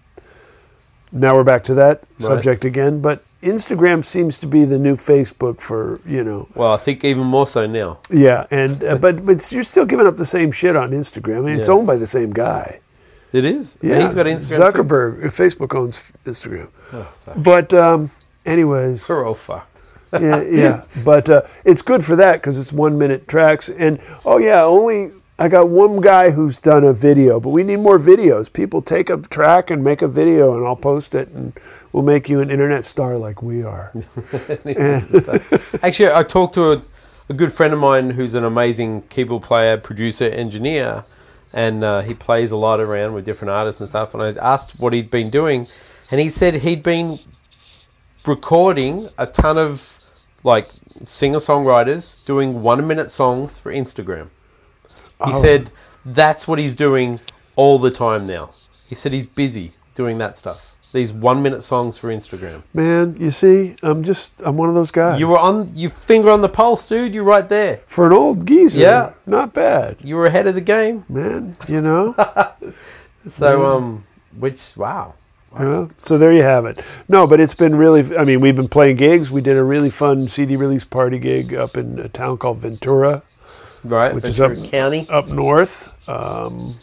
[1.11, 5.59] Now we're back to that subject again, but Instagram seems to be the new Facebook
[5.59, 6.47] for you know.
[6.53, 7.97] Well, I think even more so now.
[8.11, 11.37] Yeah, and uh, but but you're still giving up the same shit on Instagram.
[11.37, 12.81] I mean, it's owned by the same guy.
[13.31, 13.77] It is.
[13.81, 14.71] Yeah, he's got Instagram.
[14.71, 16.69] Zuckerberg, uh, Facebook owns Instagram.
[17.43, 18.09] but um,
[18.45, 19.81] anyways, We're all fucked.
[20.13, 20.83] yeah, yeah.
[21.03, 23.69] But uh, it's good for that because it's one minute tracks.
[23.69, 25.11] And oh yeah, only
[25.41, 28.51] I got one guy who's done a video, but we need more videos.
[28.51, 31.53] People take a track and make a video, and I'll post it, and
[31.93, 33.93] we'll make you an internet star like we are.
[35.81, 36.81] Actually, I talked to a,
[37.29, 41.05] a good friend of mine who's an amazing keyboard player, producer, engineer,
[41.53, 44.13] and uh, he plays a lot around with different artists and stuff.
[44.13, 45.67] And I asked what he'd been doing,
[46.11, 47.17] and he said he'd been
[48.27, 49.95] recording a ton of
[50.43, 50.67] like
[51.05, 54.31] singer songwriters doing one minute songs for Instagram.
[55.25, 55.41] He Oh.
[55.41, 55.69] said
[56.05, 57.19] that's what he's doing
[57.55, 58.51] all the time now.
[58.87, 60.75] He said he's busy doing that stuff.
[60.91, 62.63] These one minute songs for Instagram.
[62.73, 65.19] Man, you see, I'm just I'm one of those guys.
[65.19, 67.13] You were on you finger on the pulse, dude.
[67.13, 67.81] You're right there.
[67.85, 68.79] for an old geezer.
[68.79, 69.11] Yeah.
[69.27, 71.05] not bad, You were ahead of the game.
[71.09, 71.55] man.
[71.67, 72.15] You know.
[73.27, 74.05] So um
[74.37, 75.15] which wow.
[75.59, 75.89] You know?
[76.03, 76.79] So there you have it.
[77.07, 78.15] No, but it's been really.
[78.15, 79.29] I mean, we've been playing gigs.
[79.31, 83.23] We did a really fun CD release party gig up in a town called Ventura,
[83.83, 85.07] Right, Which is Ventura up- County.
[85.09, 86.75] up north, um,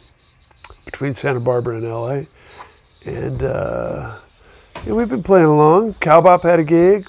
[0.84, 2.22] between Santa Barbara and LA,
[3.07, 4.11] and uh,
[4.86, 5.90] Yeah, we've been playing along.
[5.92, 7.05] Cowbop had a gig.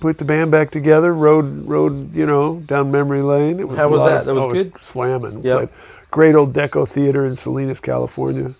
[0.00, 1.12] Put the band back together.
[1.14, 3.60] Rode, rode, you know, down memory lane.
[3.60, 4.20] It was How was that?
[4.20, 4.72] of- That was oh, good?
[4.80, 5.42] slamming.
[5.42, 5.56] Yep.
[5.56, 5.68] Played
[6.10, 8.50] great old Deco Theater in Salinas, California.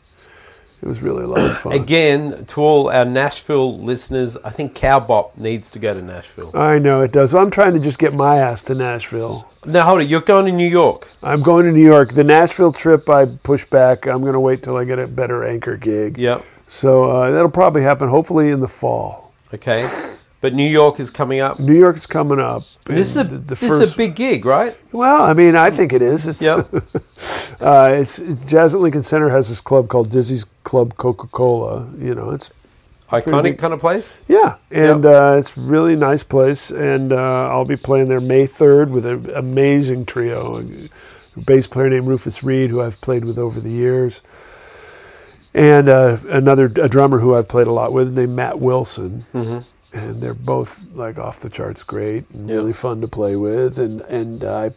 [0.83, 1.73] It was really a lot of fun.
[1.73, 6.51] Again, to all our Nashville listeners, I think Cowbop needs to go to Nashville.
[6.55, 7.35] I know it does.
[7.35, 9.47] I'm trying to just get my ass to Nashville.
[9.67, 10.09] Now, hold it.
[10.09, 11.11] You're going to New York.
[11.23, 12.11] I'm going to New York.
[12.11, 14.07] The Nashville trip I pushed back.
[14.07, 16.17] I'm going to wait till I get a better anchor gig.
[16.17, 16.45] Yep.
[16.67, 19.35] So uh, that'll probably happen hopefully in the fall.
[19.53, 19.87] Okay.
[20.43, 21.61] But New York is coming up.
[21.61, 22.63] New York is coming up.
[22.87, 24.77] This is a and the- the this is a big gig, right?
[24.91, 26.27] Well, I mean, I think it is.
[26.27, 26.69] It's, Yep.
[27.61, 31.89] uh, it's, Jazz at Lincoln Center has this club called Dizzy's Club Coca Cola.
[31.99, 32.51] You know, it's
[33.11, 34.25] Iconic kind of place.
[34.29, 36.71] yeah, and uh, it's a really nice place.
[36.71, 40.63] And uh, I'll be playing there May third with an amazing trio,
[41.37, 44.23] a bass player named Rufus Reid, who I've played with over the years,
[45.53, 49.25] and uh, another a drummer who I've played a lot with named Matt Wilson.
[49.93, 52.57] And they're both like off the charts great and Yeah.
[52.57, 53.79] really fun to play with.
[53.79, 54.71] And and I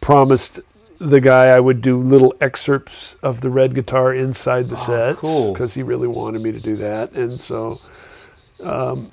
[0.00, 0.60] promised
[0.98, 5.14] the guy I would do little excerpts of the red guitar inside the set Oh,
[5.16, 5.52] cool.
[5.52, 7.12] because he really wanted me to do that.
[7.12, 7.76] And so
[8.64, 9.10] um,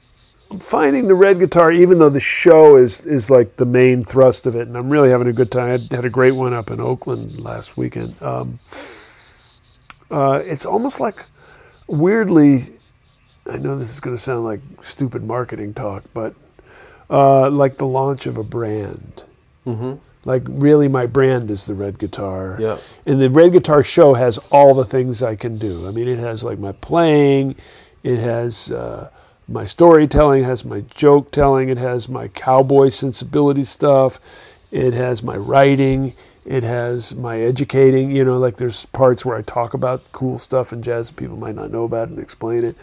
[0.60, 4.56] finding the red guitar, even though the show is is like the main thrust of
[4.56, 5.70] it, and I'm really having a good time.
[5.70, 8.16] I had a great one up in Oakland last weekend.
[8.22, 8.60] Um,
[10.12, 11.16] uh, it's almost like
[11.88, 12.64] weirdly.
[13.50, 16.36] I know this is going to sound like stupid marketing talk, but
[17.10, 19.24] uh, like the launch of a brand.
[19.66, 19.95] Mm-hmm.
[20.26, 22.58] Like really, my brand is the red guitar.
[22.60, 22.78] Yeah.
[23.06, 25.88] And the red guitar show has all the things I can do.
[25.88, 27.56] I mean, it has like my playing,
[28.04, 29.10] it has uh,
[29.47, 34.20] my storytelling, it has my joke telling, it has my cowboy sensibility stuff,
[34.72, 36.14] it has my writing,
[36.45, 38.12] it has my educating.
[38.12, 41.38] You know, like there's parts where I talk about cool stuff in jazz that people
[41.38, 42.76] might not know about and explain it.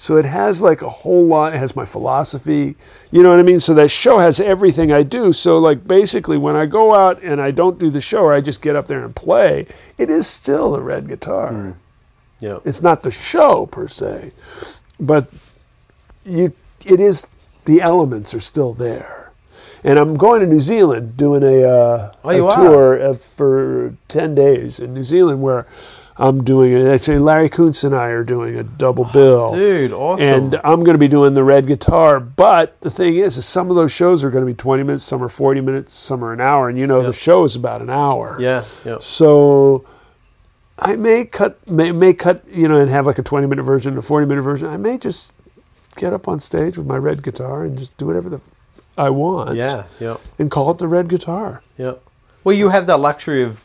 [0.00, 1.52] So it has like a whole lot.
[1.52, 2.74] It has my philosophy.
[3.10, 3.60] You know what I mean?
[3.60, 5.30] So that show has everything I do.
[5.30, 8.40] So like basically, when I go out and I don't do the show, or I
[8.40, 9.66] just get up there and play,
[9.98, 11.76] it is still a red guitar.
[12.40, 12.60] Yeah.
[12.64, 14.32] It's not the show per se,
[14.98, 15.30] but
[16.24, 16.54] you.
[16.86, 17.26] It is
[17.66, 19.32] the elements are still there.
[19.84, 24.34] And I'm going to New Zealand doing a, uh, Oh, a tour uh, for ten
[24.34, 25.66] days in New Zealand where.
[26.20, 26.86] I'm doing it.
[26.86, 29.48] I say Larry Koonse and I are doing a double oh, bill.
[29.54, 30.26] Dude, awesome.
[30.26, 32.20] And I'm going to be doing the red guitar.
[32.20, 35.02] But the thing is, is some of those shows are going to be 20 minutes,
[35.02, 36.68] some are 40 minutes, some are an hour.
[36.68, 37.06] And you know, Yep.
[37.06, 38.36] the show is about an hour.
[38.38, 38.64] yeah.
[38.84, 38.98] Yeah.
[39.00, 39.86] So
[40.78, 43.96] I may cut, may, may cut, you know, and have like a 20 minute version,
[43.96, 44.68] a 40 minute version.
[44.68, 45.32] I may just
[45.96, 48.40] get up on stage with my red guitar and just do whatever the
[48.98, 49.56] I want.
[49.56, 49.84] Yeah.
[49.98, 50.18] Yeah.
[50.38, 51.62] And call it the red guitar.
[51.78, 51.94] Yeah.
[52.44, 53.64] Well, you have that luxury of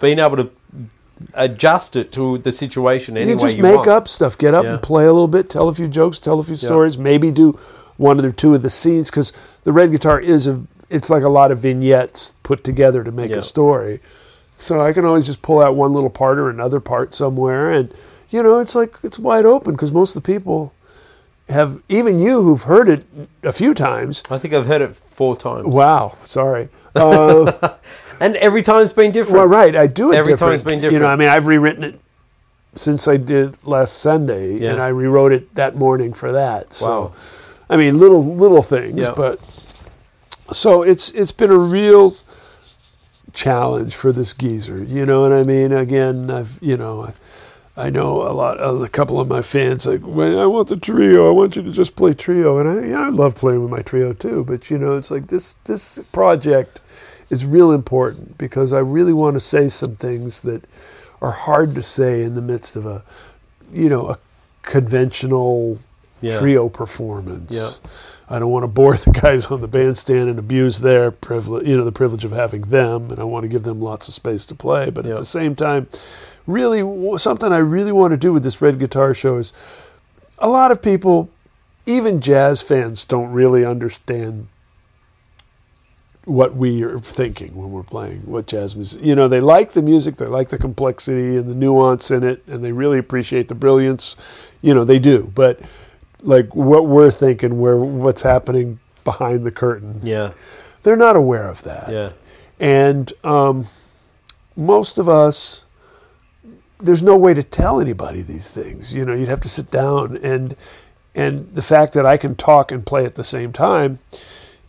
[0.00, 0.50] being able to
[1.34, 3.88] adjust it to the situation any you just you make want.
[3.88, 4.36] up stuff.
[4.38, 4.72] Get up Yeah.
[4.74, 7.58] and play a little bit, tell a few jokes, tell a few stories, maybe do
[7.96, 9.32] one or two of the scenes because
[9.64, 10.60] the red guitar is a
[10.90, 13.38] it's like a lot of vignettes put together to make Yeah.
[13.38, 14.00] a story.
[14.58, 17.92] So I can always just pull out one little part or another part somewhere, and
[18.30, 20.72] you know it's like it's wide open because most of the people
[21.48, 23.04] have even you who've heard it
[23.42, 24.22] a few times.
[24.30, 25.66] I think I've heard it four times.
[25.66, 26.68] Wow, sorry.
[26.94, 27.52] Uh,
[28.20, 29.36] And every time it's been different.
[29.38, 29.74] Well, right.
[29.74, 30.50] I do it Every different.
[30.52, 30.94] time's been different.
[30.94, 31.06] You know.
[31.08, 32.00] I mean, I've rewritten it
[32.74, 34.72] since I did last Sunday, Yeah.
[34.72, 36.72] and I rewrote it that morning for that.
[36.72, 37.12] So, Wow.
[37.70, 39.12] I mean, little little things, Yeah.
[39.16, 39.38] but
[40.52, 42.16] so it's it's been a real
[43.32, 44.82] challenge for this geezer.
[44.82, 45.72] You know what I mean?
[45.72, 47.04] Again, I've you know.
[47.04, 47.12] I,
[47.76, 50.76] I know a lot, of a couple of my fans like, when I want the
[50.76, 53.70] trio, I want you to just play trio, and I, yeah, I love playing with
[53.72, 54.44] my trio too.
[54.44, 56.78] But you know, it's like this this project
[57.30, 60.62] is real important because I really want to say some things that
[61.22, 63.02] are hard to say in the midst of a,
[63.72, 64.18] you know, a
[64.62, 65.78] conventional
[66.20, 66.38] Yeah.
[66.38, 67.54] trio performance.
[67.54, 67.90] Yeah.
[68.34, 71.76] I don't want to bore the guys on the bandstand and abuse their privilege, you
[71.76, 74.46] know, the privilege of having them, and I want to give them lots of space
[74.46, 74.90] to play.
[74.90, 75.12] But Yeah.
[75.12, 75.86] at the same time,
[76.46, 76.82] really,
[77.18, 79.52] something I really want to do with this Red Guitar Show is
[80.38, 81.28] a lot of people,
[81.86, 84.46] even jazz fans, don't really understand
[86.26, 89.02] what we are thinking when we're playing what jazz music.
[89.02, 92.42] You know, they like the music, they like the complexity and the nuance in it,
[92.46, 94.16] and they really appreciate the brilliance.
[94.62, 95.30] You know, they do.
[95.34, 95.60] But
[96.22, 100.32] like what we're thinking, where what's happening behind the curtain, Yeah.
[100.82, 101.90] they're not aware of that.
[101.90, 102.12] Yeah.
[102.58, 103.66] And um,
[104.56, 105.64] most of us,
[106.80, 108.94] there's no way to tell anybody these things.
[108.94, 110.56] You know, you'd have to sit down and
[111.14, 113.98] and the fact that I can talk and play at the same time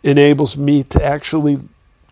[0.06, 1.58] enables me to actually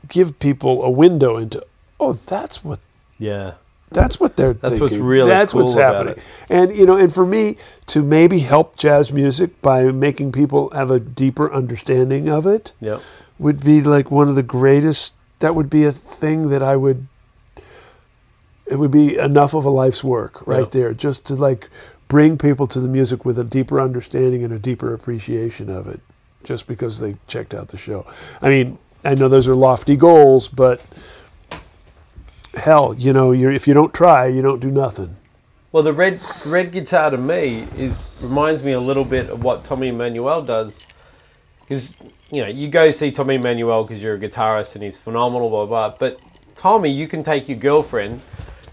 [0.08, 1.64] give people a window into
[2.00, 2.80] oh that's what
[3.18, 3.54] Yeah.
[3.90, 4.80] That's what they're That's thinking.
[4.80, 6.16] what's really That's cool what's about happening.
[6.18, 6.46] it.
[6.50, 10.90] And you know, and for me to maybe help jazz music by making people have
[10.90, 13.00] a deeper understanding of it Yep.
[13.38, 15.14] would be like one of the greatest.
[15.38, 17.06] That would be a thing that I would.
[18.70, 20.68] It would be enough of a life's work right Yeah.
[20.70, 21.68] there, just to like
[22.08, 26.00] bring people to the music with a deeper understanding and a deeper appreciation of it,
[26.44, 28.06] just because they checked out the show.
[28.40, 30.80] I mean, I know those are lofty goals, but
[32.54, 35.16] hell, you know, you're, if you don't try, you don't do nothing.
[35.72, 39.64] Well, the red red guitar to me is reminds me a little bit of what
[39.64, 40.86] Tommy Emmanuel does.
[41.60, 41.96] Because
[42.30, 45.66] you know, you go see Tommy Emmanuel because you're a guitarist and he's phenomenal, blah
[45.66, 45.88] blah.
[45.88, 45.96] blah.
[45.98, 46.20] But
[46.54, 48.20] Tommy, you can take your girlfriend,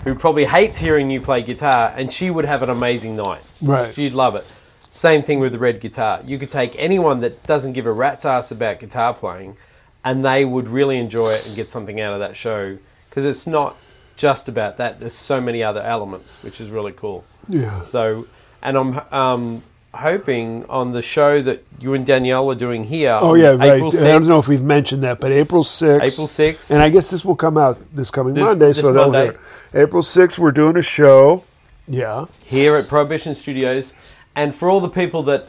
[0.03, 3.41] who probably hates hearing you play guitar, and she would have an amazing night.
[3.63, 3.91] Right.
[3.91, 4.45] She'd love it.
[4.93, 6.19] Same thing with the red guitar.
[6.25, 9.55] You could take anyone that doesn't give a rat's ass about guitar playing,
[10.03, 12.77] and they would really enjoy it and get something out of that show.
[13.09, 13.77] Because it's not
[14.17, 14.99] just about that.
[14.99, 17.23] There's so many other elements, which is really cool.
[17.47, 17.81] Yeah.
[17.83, 18.27] So,
[18.61, 19.63] and I'm um,
[19.93, 23.17] hoping on the show that you and Danielle are doing here.
[23.21, 23.73] Oh yeah, right.
[23.75, 26.03] April 6th, I don't know if we've mentioned that, but April sixth.
[26.03, 26.69] April 6th.
[26.71, 28.67] And I guess this will come out this coming This- Monday.
[28.67, 29.37] this so Monday.
[29.73, 31.45] April sixth, we're doing a show.
[31.87, 32.25] Yeah.
[32.43, 33.95] here at Prohibition Studios,
[34.35, 35.47] and for all the people that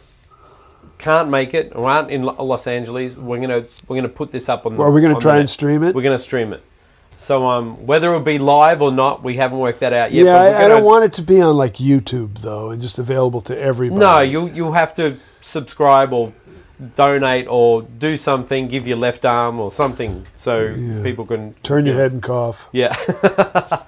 [0.98, 4.66] can't make it or aren't in Los Angeles, we're gonna we're gonna put this up
[4.66, 4.76] on.
[4.76, 5.94] Well, are we gonna try the and stream it?
[5.94, 6.62] We're gonna stream it.
[7.18, 10.24] So um, whether it'll be live or not, we haven't worked that out yet.
[10.24, 12.82] yeah, but we're I, I don't want it to be on like YouTube though, and
[12.82, 14.00] just available to everybody.
[14.00, 16.32] No, you'll you'll have to subscribe or
[16.96, 21.02] donate or do something, give your left arm or something, so Yeah.
[21.02, 22.68] people can turn your head and cough.
[22.72, 22.96] Yeah.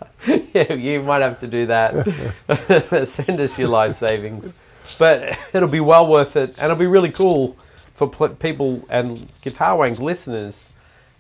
[0.54, 3.04] yeah, you might have to do that.
[3.08, 4.54] Send us your life savings.
[4.98, 7.56] But it'll be well worth it, and it'll be really cool
[7.94, 10.70] for pl- people and Guitar Wank listeners.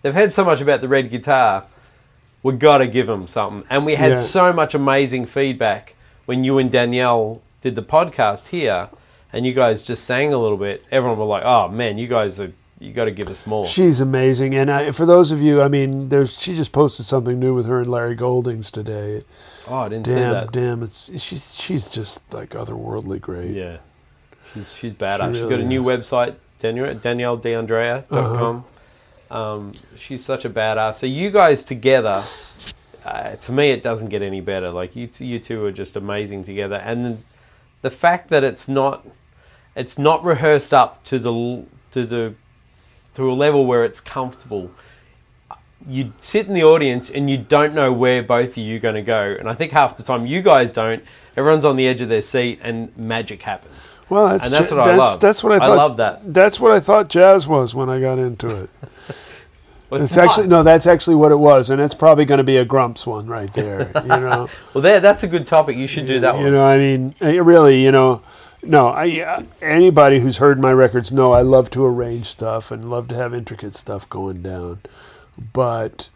[0.02, 1.64] They've heard so much about the red guitar.
[2.42, 3.64] We've got to give them something.
[3.70, 4.20] And we had Yeah.
[4.20, 5.94] so much amazing feedback
[6.26, 8.90] when you and Danielle did the podcast here,
[9.32, 10.84] and you guys just sang a little bit.
[10.90, 13.66] Everyone were like, oh man, you guys are, you got to give us more.
[13.66, 17.38] She's amazing, and I, for those of you, I mean, there's she just posted something
[17.40, 19.22] new with her and Larry Goldings today.
[19.68, 20.52] Oh, I didn't see Damn, that.
[20.52, 23.52] damn, it's she's she's just like otherworldly great.
[23.52, 23.78] Yeah.
[24.52, 25.32] She's, she's badass.
[25.32, 26.06] She she's got a new is.
[26.06, 28.56] website, Danielle, DanielleDeAndrea.com.
[29.30, 29.36] Uh-huh.
[29.36, 30.96] Um, she's such a badass.
[30.96, 32.22] So you guys together,
[33.04, 34.70] uh, to me, it doesn't get any better.
[34.70, 37.18] Like you, you two are just amazing together, and the,
[37.82, 39.04] the fact that it's not,
[39.74, 42.34] it's not rehearsed up to the to the
[43.14, 44.70] to a level where it's comfortable.
[45.86, 48.94] You sit in the audience and you don't know where both of you are going
[48.94, 51.02] to go, and I think half the time you guys don't.
[51.36, 53.96] Everyone's on the edge of their seat, and magic happens.
[54.08, 55.20] Well, that's And that's what I love.
[55.20, 55.76] That's what I I thought.
[55.76, 56.32] love that.
[56.34, 58.70] That's what I thought jazz was when I got into it.
[59.90, 60.24] Well, It's not.
[60.24, 63.06] actually no, that's actually what it was, and it's probably going to be a Grumps
[63.06, 63.92] one right there.
[64.02, 65.76] You know, Well, there, that's a good topic.
[65.76, 66.40] You should do that one.
[66.40, 66.54] you one.
[66.54, 68.22] know, I mean, eh, really, you know,
[68.62, 72.90] no, I uh, anybody who's heard my records know I love to arrange stuff and
[72.90, 74.80] love to have intricate stuff going down,
[75.52, 76.08] but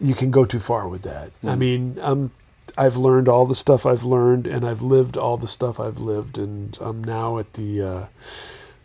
[0.00, 1.30] you can go too far with that.
[1.42, 1.58] I Mm.
[1.58, 2.30] mean, I'm.
[2.76, 6.38] I've learned all the stuff I've learned, and I've lived all the stuff I've lived,
[6.38, 8.04] and I'm now at the, uh,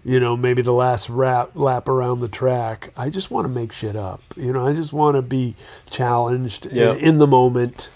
[0.03, 2.89] you know, maybe the last rap, lap around the track.
[2.97, 4.21] I just want to make shit up.
[4.35, 5.53] You know, I just want to be
[5.91, 6.93] challenged Yeah.
[6.93, 7.91] in the moment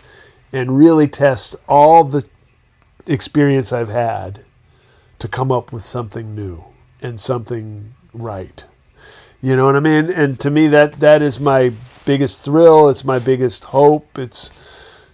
[0.53, 2.25] and really test all the
[3.07, 4.41] experience I've had
[5.17, 6.63] to come up with something new
[7.01, 8.65] and something right.
[9.41, 10.09] You know what I mean?
[10.09, 11.71] And to me, that that is my
[12.05, 12.89] biggest thrill.
[12.89, 14.17] It's my biggest hope.
[14.17, 14.51] It's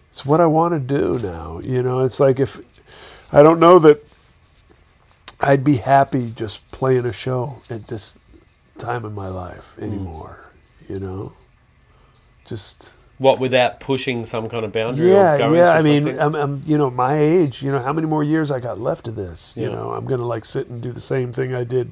[0.10, 1.60] it's what I want to do now.
[1.60, 2.62] You know, it's like if
[3.34, 4.06] I don't know that
[5.42, 8.18] I'd be happy just playing a show at this
[8.78, 9.84] time in my life hmm.
[9.84, 10.40] anymore.
[10.88, 11.34] You know,
[12.46, 15.10] just What without pushing some kind of boundary?
[15.10, 15.72] yeah, or going yeah.
[15.72, 16.20] I mean.
[16.20, 17.62] I'm, I'm, you know, my age.
[17.62, 19.56] You know, how many more years I got left of this?
[19.58, 19.76] You Yeah.
[19.76, 21.92] know, I'm gonna like sit and do the same thing I did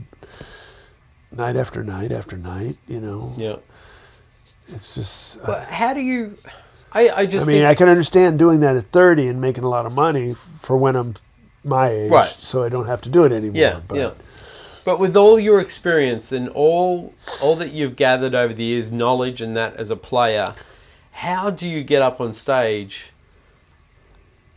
[1.31, 2.77] night after night after night.
[2.87, 3.55] You know, yeah.
[4.69, 5.39] it's just.
[5.39, 6.35] uh, But how do you?
[6.93, 7.45] I, I just.
[7.45, 9.93] I mean, think, I can understand doing that at 30 and making a lot of
[9.93, 11.15] money for when I'm
[11.63, 12.29] my age, Right.
[12.39, 13.61] so I don't have to do it anymore.
[13.61, 14.11] yeah, but yeah.
[14.83, 19.39] But with all your experience and all all that you've gathered over the years, knowledge
[19.39, 20.47] and that as a player,
[21.11, 23.11] how do you get up on stage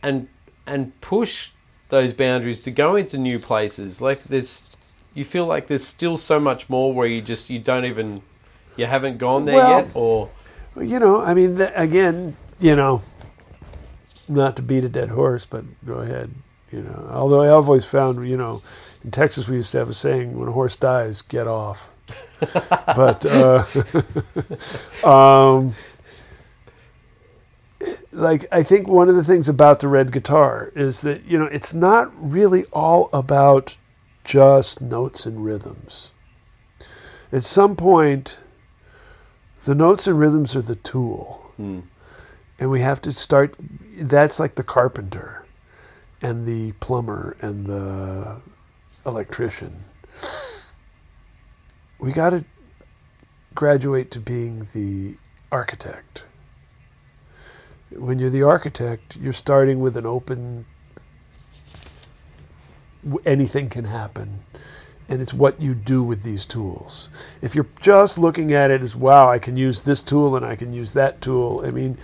[0.01, 0.27] and
[0.65, 1.51] and push
[1.89, 4.01] those boundaries to go into new places?
[4.01, 4.63] Like there's,
[5.15, 8.21] you feel like there's still so much more where you just you don't even
[8.77, 10.29] you haven't gone there Well- yet, or
[10.77, 13.01] you know, I mean, th- again, you know,
[14.27, 16.29] not to beat a dead horse, but go ahead.
[16.69, 18.61] You know, although I've always found, you know,
[19.05, 21.89] in Texas we used to have a saying: "When a horse dies, get off."
[22.53, 23.63] but uh,
[25.07, 25.73] um,
[28.11, 31.45] like I think one of the things about the red guitar is that you know
[31.45, 33.77] it's not really all about
[34.25, 36.11] just notes and rhythms.
[37.31, 38.37] At some point,
[39.63, 41.81] the notes and rhythms are the tool, Hmm.
[42.59, 43.55] and we have to start.
[43.97, 45.45] That's like the carpenter,
[46.21, 48.41] and the plumber, and the
[49.05, 49.85] electrician.
[51.99, 52.43] We got to
[53.53, 55.17] graduate to being the
[55.51, 56.25] architect
[57.97, 60.65] when you're the architect, you're starting with an open.
[63.25, 64.39] Anything can happen,
[65.07, 67.09] and it's what you do with these tools.
[67.41, 70.55] If you're just looking at it as wow, I can use this tool and I
[70.55, 71.63] can use that tool.
[71.65, 71.97] I mean,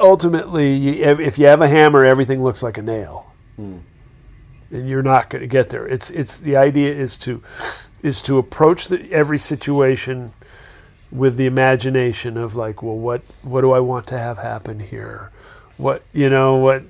[0.00, 3.78] ultimately, if you have a hammer, everything looks like a nail, hmm.
[4.70, 5.86] and you're not going to get there.
[5.86, 7.42] It's it's the idea is to
[8.02, 10.32] is to approach the, every situation
[11.12, 15.30] with the imagination of like, well, what what do I want to have happen here?
[15.76, 16.84] What you know what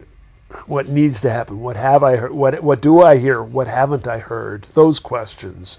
[0.66, 1.60] what needs to happen?
[1.60, 2.32] What have I heard?
[2.32, 3.43] What what do I hear?
[3.43, 4.64] What haven't I heard?
[4.74, 5.78] Those questions.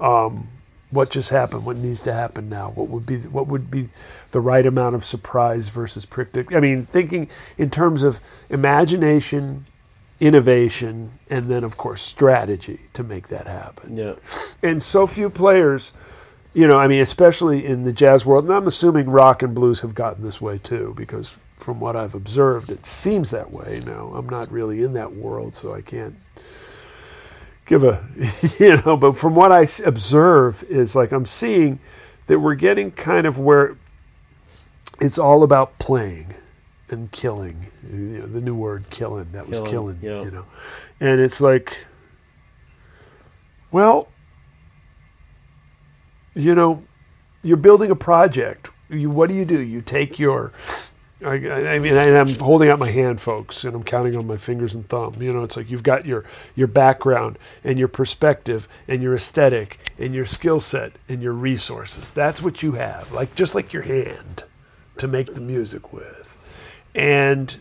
[0.00, 0.48] Um,
[0.90, 1.64] what just happened?
[1.64, 2.70] What needs to happen now?
[2.74, 3.88] What would be what would be
[4.30, 6.54] the right amount of surprise versus predict?
[6.54, 8.20] I mean, thinking in terms of
[8.50, 9.64] imagination,
[10.20, 14.14] innovation, and then of course strategy to make that happen Yeah.
[14.62, 15.92] and so few players,
[16.54, 19.80] you know, I mean, especially in the jazz world, and I'm assuming rock and blues
[19.80, 23.82] have gotten this way too, because from what I've observed, it seems that way.
[23.86, 26.16] Now, I'm not really in that world, so I can't
[27.66, 28.04] give a,
[28.58, 31.78] you know, but from what I observe, is like I'm seeing
[32.26, 33.76] that we're getting kind of where
[35.00, 36.34] it's all about playing
[36.90, 37.66] and killing.
[37.90, 40.24] You know, the new word killing, that was Killing, killing, yeah.
[40.24, 40.46] you know.
[41.00, 41.76] And it's like,
[43.70, 44.08] well,
[46.34, 46.84] you know,
[47.42, 48.70] you're building a project.
[48.88, 49.58] You, what do you do?
[49.58, 50.52] You take your,
[51.24, 54.36] I, I mean, I, I'm holding out my hand, folks, and I'm counting on my
[54.36, 55.20] fingers and thumb.
[55.20, 56.24] You know, it's like you've got your
[56.54, 62.10] your background and your perspective and your aesthetic and your skill set and your resources.
[62.10, 64.44] That's what you have, like just like your hand,
[64.98, 66.36] to make the music with.
[66.94, 67.58] And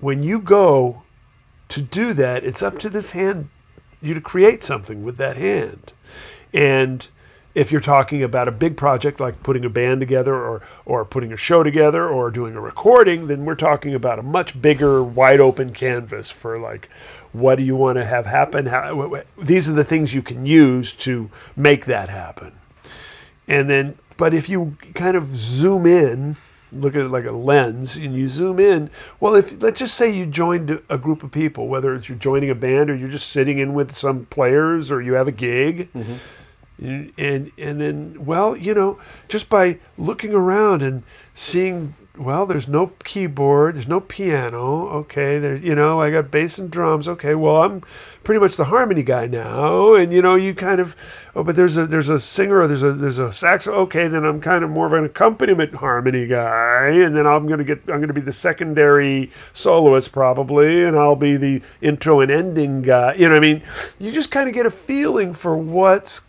[0.00, 1.02] when you go
[1.68, 3.50] to do that, it's up to this hand,
[4.00, 5.92] you to create something with that hand.
[6.52, 7.06] And
[7.58, 11.32] if you're talking about a big project like putting a band together or, or putting
[11.32, 15.40] a show together or doing a recording, then we're talking about a much bigger, wide
[15.40, 16.88] open canvas for like,
[17.32, 18.66] what do you want to have happen?
[18.66, 22.52] How, these are the things you can use to make that happen.
[23.48, 26.36] And then, but if you kind of zoom in,
[26.70, 30.08] look at it like a lens, and you zoom in, well, if let's just say
[30.08, 33.30] you joined a- group of people, whether it's you're joining a band or you're just
[33.30, 36.20] sitting in with some players or you have a gig, and
[36.78, 37.12] and
[37.58, 38.98] and then, well, you know,
[39.28, 41.02] just by looking around and
[41.34, 41.94] seeing.
[42.16, 44.88] Well, there's no keyboard, there's no piano.
[44.88, 47.06] Okay, there, you know, I got bass and drums.
[47.06, 47.84] Okay, well, I'm
[48.24, 50.96] pretty much the harmony guy now, and you know, you kind of,
[51.36, 53.68] oh, but there's a there's a singer there's a there's a sax.
[53.68, 57.62] Okay, then I'm kind of more of an accompaniment harmony guy, and then I'm gonna
[57.62, 62.82] get I'm gonna be the secondary soloist probably, and I'll be the intro and ending
[62.82, 63.14] guy.
[63.14, 63.62] You know, I mean,
[64.00, 66.22] you just kind of get a feeling for what's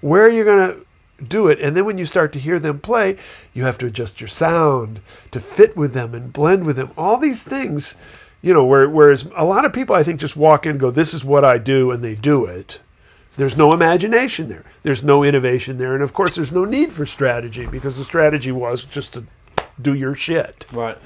[0.00, 0.86] where you're going to
[1.24, 1.60] do it.
[1.60, 3.16] And then when you start to hear them play,
[3.54, 5.00] you have to adjust your sound
[5.30, 6.90] to fit with them and blend with them.
[6.96, 7.96] All these things,
[8.42, 10.90] you know, where, whereas a lot of people, I think, just walk in and go,
[10.90, 12.80] This is what I do, and they do it.
[13.36, 14.64] There's no imagination there.
[14.82, 15.94] There's no innovation there.
[15.94, 19.24] And of course, there's no need for strategy because the strategy was just to
[19.80, 20.66] do your shit.
[20.72, 20.96] Right.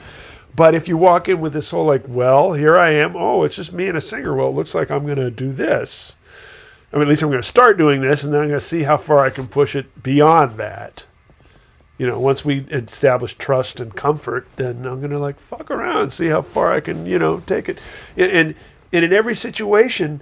[0.54, 3.16] But if you walk in with this whole like, well, here I am.
[3.16, 4.34] Oh, it's just me and a singer.
[4.34, 6.16] Well, it looks like I'm going to do this.
[6.92, 8.64] I mean, at least I'm going to start doing this, and then I'm going to
[8.64, 11.04] see how far I can push it beyond that.
[11.98, 16.02] You know, once we establish trust and comfort, then I'm going to like fuck around
[16.02, 17.78] and see how far I can, you know, take it.
[18.16, 18.54] And, and
[18.92, 20.20] and in every situation,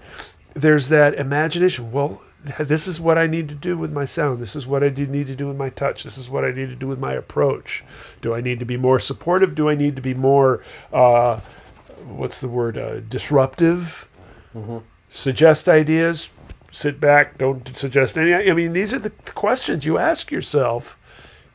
[0.55, 1.93] there's that imagination.
[1.93, 2.21] Well,
[2.59, 4.41] this is what I need to do with my sound.
[4.41, 6.05] This is what I do need to do with my touch.
[6.05, 7.85] This is what I need to do with my approach.
[8.21, 9.55] Do I need to be more supportive?
[9.55, 10.63] Do I need to be more,
[10.93, 11.41] uh,
[12.07, 14.09] what's the word, uh, disruptive?
[15.09, 16.31] Suggest ideas.
[16.79, 17.39] Sit back.
[17.39, 18.33] Don't suggest any.
[18.33, 20.97] I mean, these are the questions you ask yourself,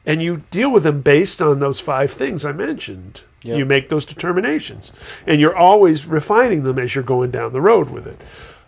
[0.05, 3.21] and you deal with them based on those five things I mentioned.
[3.41, 3.57] Yep.
[3.57, 4.91] You make those determinations,
[5.25, 8.19] and you're always refining them as you're going down the road with it.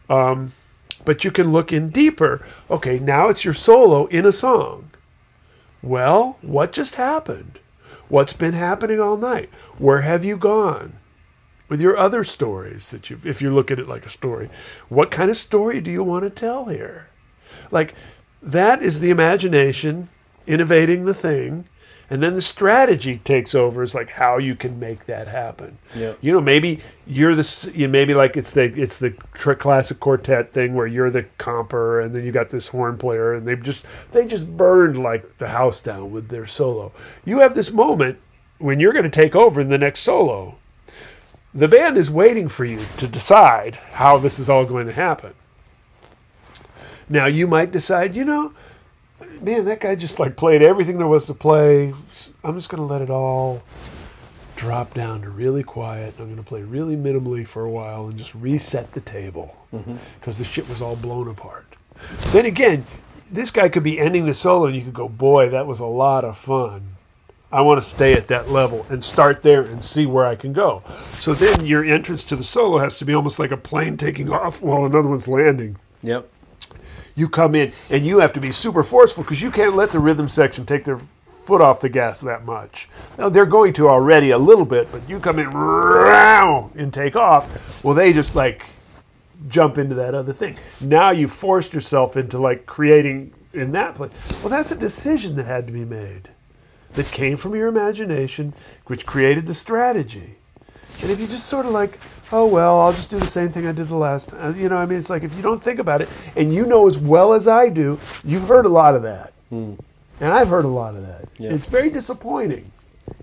[0.09, 0.53] Um,
[1.03, 2.41] but you can look in deeper.
[2.71, 4.91] Okay, now it's your solo in a song.
[5.83, 7.59] Well, what just happened?
[8.07, 9.49] What's been happening all night?
[9.77, 10.93] Where have you gone?
[11.69, 14.49] With your other stories that you if you look at it like a story,
[14.89, 17.09] what kind of story do you want to tell here?
[17.71, 17.95] Like
[18.41, 20.09] that is the imagination
[20.47, 21.65] innovating the thing
[22.09, 23.81] And then the strategy takes over.
[23.83, 25.79] Is like how you can make that happen.
[25.95, 26.13] Yeah.
[26.21, 30.53] You know, maybe you're the you know, maybe like it's the it's the classic quartet
[30.53, 33.85] thing where you're the comper and then you got this horn player and they just
[34.11, 36.91] they just burned like the house down with their solo.
[37.25, 38.19] You have this moment
[38.59, 40.59] when you're going to take over in the next solo.
[41.55, 45.33] The band is waiting for you to decide how this is all going to happen.
[47.07, 48.53] Now you might decide, you know,
[49.41, 51.93] man, that guy just like played everything there was to play.
[52.43, 53.63] I'm just going to let it all
[54.57, 56.15] drop down to really quiet.
[56.19, 59.95] I'm going to play really minimally for a while and just reset the table mm-hmm.
[60.19, 61.65] because the shit was all blown apart.
[62.33, 62.85] Then again,
[63.31, 65.85] this guy could be ending the solo and you could go, boy, that was a
[65.85, 66.94] lot of fun.
[67.51, 70.51] I want to stay at that level and start there and see where I can
[70.51, 70.83] go.
[71.19, 74.31] So then your entrance to the solo has to be almost like a plane taking
[74.31, 76.27] off while another one's landing Yep.
[77.15, 79.99] you come in and you have to be super forceful because you can't let the
[79.99, 80.99] rhythm section take their
[81.45, 82.89] foot off the gas that much.
[83.17, 85.47] Now they're going to already a little bit, but you come in
[86.75, 87.83] and take off.
[87.83, 88.65] Well, they just like
[89.47, 90.57] jump into that other thing.
[90.81, 94.11] Now you forced yourself into like creating in that place.
[94.41, 96.29] Well, that's a decision that had to be made
[96.95, 98.53] that came from your imagination,
[98.85, 100.35] which created the strategy.
[101.01, 101.99] And if you just sort of like,
[102.31, 104.59] oh well, I'll just do the same thing I did the last time.
[104.59, 106.87] You know, I mean, it's like if you don't think about it, and you know
[106.87, 109.73] as well as I do, you've heard a lot of that, hmm.
[110.19, 111.27] and I've heard a lot of that.
[111.37, 111.53] Yeah.
[111.53, 112.71] It's very disappointing,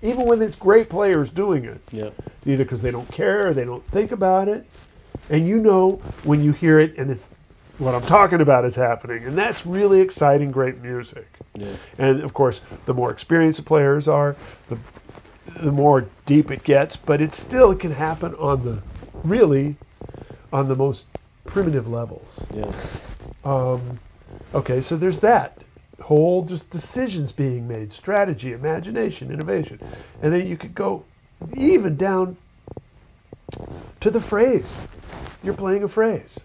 [0.03, 1.81] even when it's great players doing it.
[1.91, 2.15] Yep.
[2.47, 4.67] Either because they don't care or they don't think about it,
[5.31, 7.29] and you know when you hear it, and it's
[7.79, 11.27] what I'm talking about is happening, and that's really exciting, great music.
[11.55, 11.75] Yeah.
[11.99, 14.37] And of course, the more experienced the players are,
[14.69, 14.79] the
[15.61, 16.97] the more deep it gets.
[16.97, 18.83] But it still can happen on the
[19.23, 19.77] really
[20.53, 21.07] on the most
[21.45, 22.45] primitive levels.
[22.55, 22.73] Yeah.
[23.45, 23.99] Um,
[24.55, 25.59] okay, so there's that
[26.03, 29.79] whole just decisions being made, strategy, imagination, innovation,
[30.21, 31.05] and then you could go
[31.55, 32.37] even down
[34.01, 34.75] to the phrase.
[35.43, 36.41] You're playing a phrase.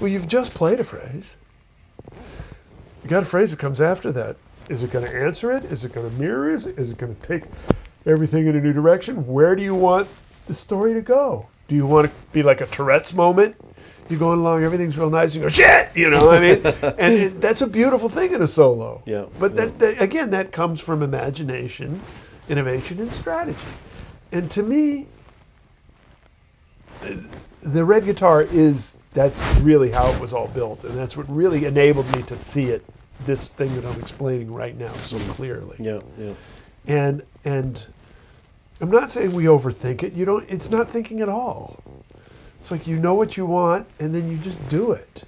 [0.00, 1.36] Well, you've just played a phrase.
[3.02, 4.36] You got a phrase that comes after that.
[4.68, 5.64] Is it going to answer it?
[5.64, 6.66] Is it going to mirror it?
[6.78, 7.44] Is it going to take
[8.06, 9.26] everything in a new direction?
[9.26, 10.08] Where do you want
[10.46, 11.48] the story to go?
[11.68, 13.56] Do you want to be like a Tourette's moment?
[14.08, 15.34] You're going along, everything's real nice.
[15.34, 16.26] And you go shit, you know.
[16.26, 16.66] What I mean,
[16.98, 19.02] and it, that's a beautiful thing in a solo.
[19.04, 19.66] Yeah, But yeah.
[19.66, 22.00] That, that again, that comes from imagination,
[22.48, 23.58] innovation, and strategy.
[24.32, 25.06] And to me,
[27.02, 27.16] uh,
[27.62, 31.66] the red guitar is that's really how it was all built, and that's what really
[31.66, 32.84] enabled me to see it.
[33.26, 35.28] This thing that I'm explaining right now so mm.
[35.30, 36.00] clearly Yeah.
[36.18, 36.32] Yeah.
[36.86, 37.82] and and
[38.80, 40.12] I'm not saying we overthink it.
[40.12, 40.48] You don't.
[40.48, 41.82] It's not thinking at all.
[42.60, 45.24] It's like you know what you want, and then you just do it.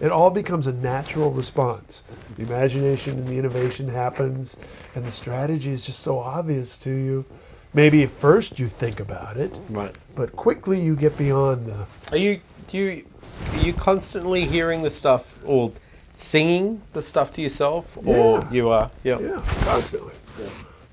[0.00, 2.02] It all becomes a natural response.
[2.36, 4.56] The imagination and the innovation happens,
[4.94, 7.24] and the strategy is just so obvious to you.
[7.72, 9.94] Maybe at first you think about it, Right.
[10.16, 11.86] but quickly you get beyond the.
[12.12, 13.04] Are you do you
[13.52, 15.72] are you constantly hearing the stuff or
[16.14, 18.50] singing the stuff to yourself, or Yeah.
[18.52, 18.90] you are?
[19.02, 19.18] Yeah.
[19.20, 20.12] Yeah, constantly.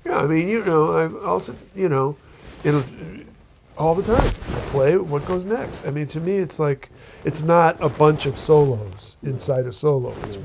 [0.04, 2.16] Yeah, I mean, you know, I also, you know,
[2.64, 2.82] it'll
[3.78, 4.26] all the time.
[4.54, 5.86] I play what goes next.
[5.86, 6.90] I mean, to me, it's like
[7.24, 10.12] it's not a bunch of solos inside a solo.
[10.24, 10.40] It's, I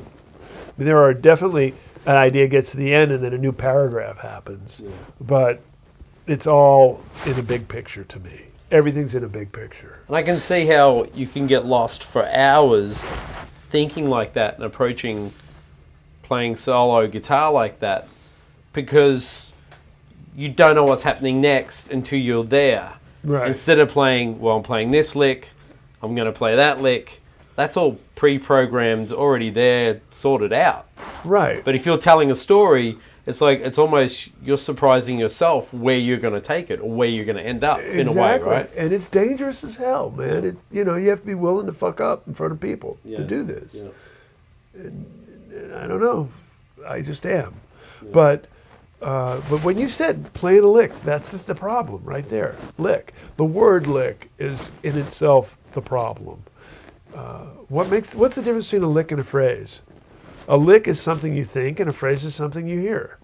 [0.78, 1.74] mean, there are definitely
[2.06, 4.82] an idea gets to the end and then a new paragraph happens,
[5.20, 5.62] but
[6.28, 8.44] it's all in a big picture to me.
[8.72, 10.00] Everything's in a big picture.
[10.08, 13.04] And I can see how you can get lost for hours
[13.70, 15.34] thinking like that and approaching
[16.24, 18.08] playing solo guitar like that
[18.74, 19.54] because
[20.36, 22.94] you don't know what's happening next until you're there.
[23.24, 23.48] Right.
[23.48, 25.50] Instead of playing, well, I'm playing this lick,
[26.02, 27.22] I'm going to play that lick.
[27.56, 30.88] That's all pre-programmed, already there, sorted out.
[31.26, 31.66] Right.
[31.66, 36.18] But if you're telling a story, it's like it's almost you're surprising yourself where you're
[36.18, 38.70] going to take it or where you're going to end up in a way, right?
[38.76, 40.46] And it's dangerous as hell, man.
[40.46, 42.98] It, you know, you have to be willing to fuck up in front of people
[43.04, 43.18] Yeah.
[43.18, 43.74] to do this.
[43.74, 43.84] Yeah.
[44.74, 46.30] And I don't know.
[46.88, 47.54] I just am.
[48.12, 48.46] But
[49.02, 52.56] uh, but when you said playing a lick, that's the, the problem right there.
[52.78, 53.14] Lick.
[53.36, 56.42] The word lick is in itself the problem.
[57.16, 59.82] Uh, what makes what's the difference between a lick and a phrase?
[60.48, 63.18] A lick is something you think, and a phrase is something you hear.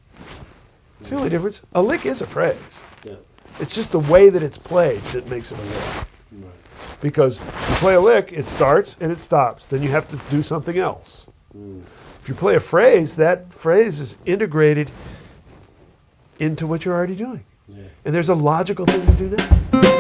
[1.00, 1.62] It's the only difference.
[1.74, 2.58] A lick is a phrase.
[3.04, 3.16] Yeah.
[3.60, 6.08] It's just the way that it's played that makes it a lick.
[6.32, 6.52] Right.
[7.02, 9.68] Because you play a lick, it starts and it stops.
[9.68, 11.28] Then you have to do something else.
[11.52, 11.82] Hmm.
[12.22, 14.92] If you play a phrase, that phrase is integrated
[16.40, 17.44] into what you're already doing.
[17.68, 17.84] Yeah.
[18.06, 19.93] And there's a logical thing to do next.